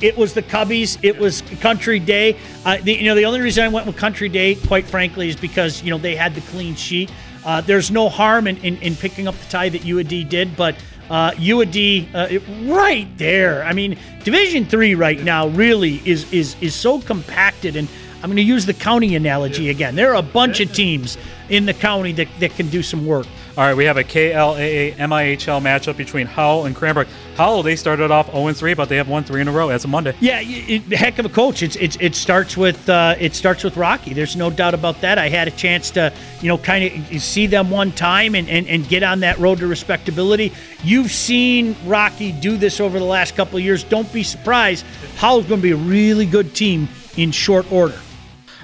it 0.00 0.16
was 0.16 0.34
the 0.34 0.42
Cubbies. 0.42 0.98
It 1.04 1.16
was 1.16 1.42
Country 1.60 2.00
Day. 2.00 2.36
Uh, 2.64 2.78
the, 2.82 2.94
you 2.94 3.04
know, 3.04 3.14
the 3.14 3.26
only 3.26 3.40
reason 3.40 3.62
I 3.62 3.68
went 3.68 3.86
with 3.86 3.96
Country 3.96 4.28
Day, 4.28 4.56
quite 4.56 4.86
frankly, 4.86 5.28
is 5.28 5.36
because 5.36 5.84
you 5.84 5.90
know 5.90 5.98
they 5.98 6.16
had 6.16 6.34
the 6.34 6.40
clean 6.40 6.74
sheet. 6.74 7.12
Uh, 7.44 7.60
there's 7.60 7.90
no 7.90 8.08
harm 8.08 8.46
in, 8.46 8.56
in, 8.58 8.76
in, 8.78 8.96
picking 8.96 9.26
up 9.26 9.34
the 9.34 9.50
tie 9.50 9.68
that 9.68 9.84
U 9.84 9.98
of 9.98 10.08
D 10.08 10.24
did, 10.24 10.56
but 10.56 10.76
uh, 11.08 11.32
U 11.38 11.60
of 11.62 11.70
D 11.70 12.08
uh, 12.14 12.28
it, 12.30 12.42
right 12.64 13.08
there. 13.16 13.62
I 13.64 13.72
mean, 13.72 13.98
Division 14.24 14.66
Three 14.66 14.94
right 14.94 15.20
now 15.22 15.48
really 15.48 16.02
is 16.04 16.30
is 16.32 16.54
is 16.60 16.74
so 16.74 17.00
compacted, 17.00 17.76
and 17.76 17.88
I'm 18.16 18.28
going 18.28 18.36
to 18.36 18.42
use 18.42 18.66
the 18.66 18.74
county 18.74 19.16
analogy 19.16 19.70
again. 19.70 19.96
There 19.96 20.12
are 20.12 20.16
a 20.18 20.22
bunch 20.22 20.60
of 20.60 20.72
teams 20.72 21.16
in 21.48 21.64
the 21.64 21.72
county 21.74 22.12
that, 22.12 22.28
that 22.40 22.50
can 22.52 22.68
do 22.68 22.82
some 22.82 23.06
work. 23.06 23.26
All 23.58 23.64
right, 23.64 23.76
we 23.76 23.84
have 23.86 23.96
a 23.96 24.04
KLAA 24.04 24.94
MIHL 24.94 25.60
matchup 25.60 25.96
between 25.96 26.28
Howell 26.28 26.66
and 26.66 26.76
Cranbrook. 26.76 27.08
Howell, 27.34 27.64
they 27.64 27.74
started 27.74 28.12
off 28.12 28.30
0 28.30 28.52
3, 28.52 28.74
but 28.74 28.88
they 28.88 28.96
have 28.96 29.08
won 29.08 29.24
three 29.24 29.40
in 29.40 29.48
a 29.48 29.52
row 29.52 29.70
as 29.70 29.82
of 29.82 29.90
Monday. 29.90 30.14
Yeah, 30.20 30.38
it, 30.40 30.82
heck 30.92 31.18
of 31.18 31.26
a 31.26 31.28
coach. 31.28 31.64
It's, 31.64 31.74
it's 31.76 31.96
it 31.96 32.14
starts 32.14 32.56
with 32.56 32.88
uh, 32.88 33.16
it 33.18 33.34
starts 33.34 33.64
with 33.64 33.76
Rocky. 33.76 34.14
There's 34.14 34.36
no 34.36 34.50
doubt 34.50 34.74
about 34.74 35.00
that. 35.00 35.18
I 35.18 35.28
had 35.28 35.48
a 35.48 35.50
chance 35.50 35.90
to 35.92 36.12
you 36.40 36.46
know 36.46 36.58
kind 36.58 36.84
of 37.12 37.20
see 37.20 37.48
them 37.48 37.70
one 37.70 37.90
time 37.90 38.36
and, 38.36 38.48
and, 38.48 38.68
and 38.68 38.88
get 38.88 39.02
on 39.02 39.20
that 39.20 39.36
road 39.38 39.58
to 39.58 39.66
respectability. 39.66 40.52
You've 40.84 41.10
seen 41.10 41.74
Rocky 41.84 42.30
do 42.30 42.56
this 42.56 42.78
over 42.78 43.00
the 43.00 43.04
last 43.04 43.34
couple 43.34 43.58
of 43.58 43.64
years. 43.64 43.82
Don't 43.82 44.10
be 44.12 44.22
surprised. 44.22 44.86
Howell's 45.16 45.46
going 45.46 45.60
to 45.60 45.62
be 45.62 45.72
a 45.72 45.76
really 45.76 46.24
good 46.24 46.54
team 46.54 46.88
in 47.16 47.32
short 47.32 47.70
order. 47.72 47.98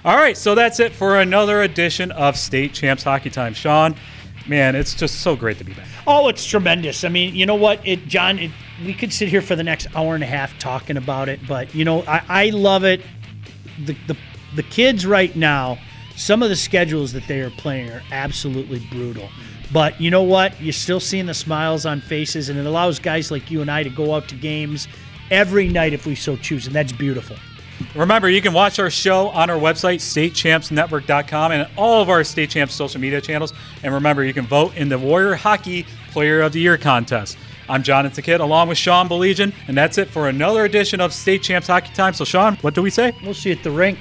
All 0.05 0.16
right, 0.16 0.37
so 0.37 0.55
that's 0.55 0.79
it 0.79 0.92
for 0.92 1.18
another 1.18 1.62
edition 1.62 2.12
of 2.12 2.37
State 2.37 2.72
Champs 2.72 3.03
Hockey 3.03 3.31
Time. 3.31 3.55
Sean, 3.55 3.96
man, 4.49 4.75
it's 4.75 4.95
just 4.95 5.21
so 5.21 5.37
great 5.37 5.59
to 5.59 5.65
be 5.65 5.75
back. 5.75 5.87
Oh, 6.07 6.29
it's 6.29 6.45
tremendous. 6.45 7.05
I 7.05 7.09
mean, 7.09 7.35
you 7.35 7.47
know 7.47 7.55
what, 7.55 7.87
it, 7.87 8.07
John, 8.07 8.39
it, 8.39 8.51
we 8.85 8.95
could 8.95 9.13
sit 9.13 9.29
here 9.29 9.43
for 9.43 9.57
the 9.57 9.65
next 9.65 9.89
hour 9.95 10.15
and 10.15 10.23
a 10.23 10.27
half 10.27 10.59
talking 10.59 10.97
about 10.97 11.29
it, 11.29 11.41
but 11.47 11.75
you 11.75 11.85
know, 11.85 12.03
I, 12.03 12.23
I 12.29 12.51
love 12.51 12.85
it. 12.85 13.01
The, 13.85 13.97
the 14.07 14.17
the 14.55 14.63
kids 14.63 15.05
right 15.05 15.35
now, 15.37 15.79
some 16.17 16.43
of 16.43 16.49
the 16.49 16.57
schedules 16.57 17.13
that 17.13 17.27
they 17.29 17.43
are 17.43 17.51
playing 17.51 17.91
are 17.91 18.03
absolutely 18.11 18.79
brutal. 18.91 19.29
But 19.73 20.01
you 20.01 20.11
know 20.11 20.23
what? 20.23 20.59
You're 20.61 20.73
still 20.73 21.01
seeing 21.01 21.27
the 21.27 21.35
smiles 21.35 21.85
on 21.85 22.01
faces, 22.01 22.49
and 22.49 22.59
it 22.59 22.65
allows 22.65 22.99
guys 22.99 23.31
like 23.31 23.51
you 23.51 23.61
and 23.61 23.71
I 23.71 23.83
to 23.83 23.91
go 23.91 24.15
out 24.15 24.29
to 24.29 24.35
games 24.35 24.89
every 25.31 25.69
night 25.69 25.93
if 25.93 26.07
we 26.07 26.15
so 26.15 26.37
choose, 26.37 26.67
and 26.67 26.75
that's 26.75 26.93
beautiful. 26.93 27.37
Remember, 27.95 28.29
you 28.29 28.43
can 28.43 28.53
watch 28.53 28.79
our 28.79 28.91
show 28.91 29.29
on 29.29 29.51
our 29.51 29.59
website, 29.59 30.01
statechampsnetwork.com, 30.01 31.53
and 31.53 31.69
all 31.77 32.03
of 32.03 32.09
our 32.09 32.25
State 32.25 32.51
Champs 32.51 32.75
social 32.75 33.01
media 33.01 33.21
channels. 33.21 33.53
And 33.83 33.93
remember, 33.95 34.25
you 34.25 34.35
can 34.35 34.47
vote 34.47 34.77
in 34.77 34.89
the 34.89 34.99
Warrior 34.99 35.35
Hockey 35.35 35.87
Player 36.11 36.41
of 36.41 36.53
the 36.53 36.61
Year 36.61 36.79
contest. 36.79 37.37
I'm 37.69 37.83
Jonathan 37.83 38.23
Kidd 38.23 38.41
along 38.41 38.69
with 38.69 38.79
Sean 38.79 39.09
Baligian, 39.09 39.53
and 39.67 39.77
that's 39.77 39.99
it 39.99 40.09
for 40.09 40.29
another 40.29 40.65
edition 40.65 41.01
of 41.01 41.12
State 41.12 41.43
Champs 41.43 41.67
Hockey 41.67 41.93
Time. 41.95 42.15
So, 42.15 42.25
Sean, 42.25 42.57
what 42.57 42.75
do 42.75 42.83
we 42.83 42.91
say? 42.91 43.12
We'll 43.25 43.35
see 43.35 43.51
you 43.51 43.57
at 43.57 43.65
the 43.65 43.71
rink. 43.71 43.99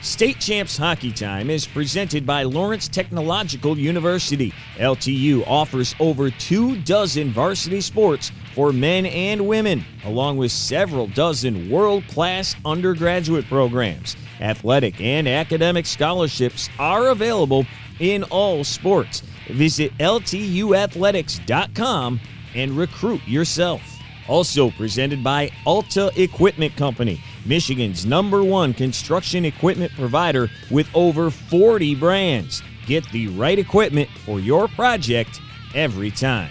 State 0.00 0.38
Champs 0.38 0.76
Hockey 0.76 1.10
Time 1.10 1.50
is 1.50 1.66
presented 1.66 2.24
by 2.24 2.44
Lawrence 2.44 2.86
Technological 2.86 3.76
University. 3.76 4.52
LTU 4.76 5.42
offers 5.46 5.94
over 5.98 6.30
two 6.30 6.76
dozen 6.82 7.30
varsity 7.30 7.80
sports 7.80 8.30
for 8.54 8.72
men 8.72 9.06
and 9.06 9.46
women, 9.46 9.84
along 10.04 10.36
with 10.36 10.50
several 10.52 11.06
dozen 11.08 11.68
world 11.70 12.06
class 12.08 12.54
undergraduate 12.64 13.46
programs. 13.46 14.16
Athletic 14.40 15.00
and 15.00 15.28
academic 15.28 15.86
scholarships 15.86 16.68
are 16.78 17.08
available 17.08 17.66
in 18.00 18.22
all 18.24 18.64
sports. 18.64 19.22
Visit 19.48 19.96
LTUathletics.com 19.98 22.20
and 22.54 22.72
recruit 22.72 23.26
yourself. 23.26 23.80
Also 24.28 24.70
presented 24.72 25.24
by 25.24 25.50
Alta 25.64 26.12
Equipment 26.16 26.76
Company, 26.76 27.18
Michigan's 27.46 28.04
number 28.04 28.42
one 28.42 28.74
construction 28.74 29.46
equipment 29.46 29.90
provider 29.92 30.50
with 30.70 30.86
over 30.94 31.30
40 31.30 31.94
brands. 31.94 32.62
Get 32.86 33.10
the 33.10 33.28
right 33.28 33.58
equipment 33.58 34.10
for 34.24 34.38
your 34.38 34.68
project 34.68 35.40
every 35.74 36.10
time. 36.10 36.50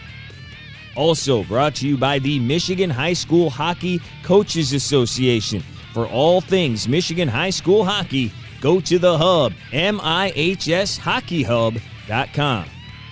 Also 0.97 1.43
brought 1.43 1.75
to 1.75 1.87
you 1.87 1.95
by 1.95 2.17
the 2.17 2.39
Michigan 2.39 2.89
High 2.89 3.13
School 3.13 3.51
Hockey 3.51 4.01
Coaches 4.23 4.73
Association. 4.73 5.63
For 5.93 6.07
all 6.07 6.41
things 6.41 6.87
Michigan 6.87 7.27
High 7.27 7.51
School 7.51 7.85
hockey, 7.85 8.31
go 8.61 8.79
to 8.79 8.97
the 8.97 9.15
hub, 9.15 9.53
mihshockeyhub.com. 9.71 12.65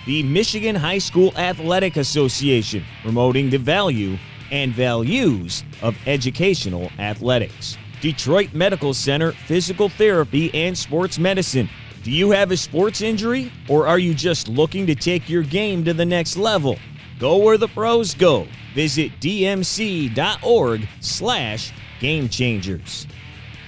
The 0.04 0.22
Michigan 0.24 0.74
High 0.74 0.98
School 0.98 1.32
Athletic 1.36 1.96
Association, 1.96 2.82
promoting 3.02 3.50
the 3.50 3.58
value 3.58 4.18
and 4.50 4.72
values 4.72 5.62
of 5.80 5.96
educational 6.08 6.90
athletics. 6.98 7.78
Detroit 8.00 8.52
Medical 8.52 8.94
Center 8.94 9.30
Physical 9.32 9.88
Therapy 9.88 10.52
and 10.54 10.76
Sports 10.76 11.20
Medicine. 11.20 11.68
Do 12.02 12.10
you 12.10 12.30
have 12.30 12.50
a 12.50 12.56
sports 12.56 13.00
injury 13.00 13.52
or 13.68 13.86
are 13.86 13.98
you 13.98 14.12
just 14.12 14.48
looking 14.48 14.86
to 14.86 14.96
take 14.96 15.28
your 15.28 15.42
game 15.42 15.84
to 15.84 15.94
the 15.94 16.04
next 16.04 16.36
level? 16.36 16.78
Go 17.18 17.38
where 17.38 17.58
the 17.58 17.68
pros 17.68 18.14
go. 18.14 18.46
Visit 18.74 19.12
dmc.org 19.20 20.88
slash 21.00 21.72
game 22.00 22.28
changers. 22.28 23.06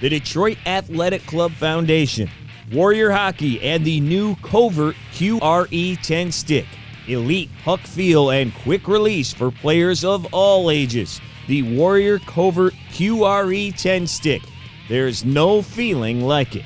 The 0.01 0.09
Detroit 0.09 0.57
Athletic 0.65 1.25
Club 1.25 1.51
Foundation, 1.53 2.29
Warrior 2.71 3.11
Hockey, 3.11 3.61
and 3.61 3.83
the 3.83 3.99
new 3.99 4.35
Covert 4.37 4.95
QRE 5.13 6.01
10 6.01 6.31
stick 6.31 6.65
elite 7.09 7.49
puck 7.63 7.79
feel, 7.81 8.29
and 8.29 8.53
quick 8.55 8.87
release 8.87 9.33
for 9.33 9.51
players 9.51 10.03
of 10.03 10.31
all 10.33 10.69
ages. 10.69 11.19
The 11.47 11.63
Warrior 11.75 12.19
Covert 12.19 12.73
QRE 12.91 13.75
10 13.75 14.07
stick. 14.07 14.43
There's 14.87 15.25
no 15.25 15.61
feeling 15.61 16.21
like 16.21 16.55
it. 16.55 16.65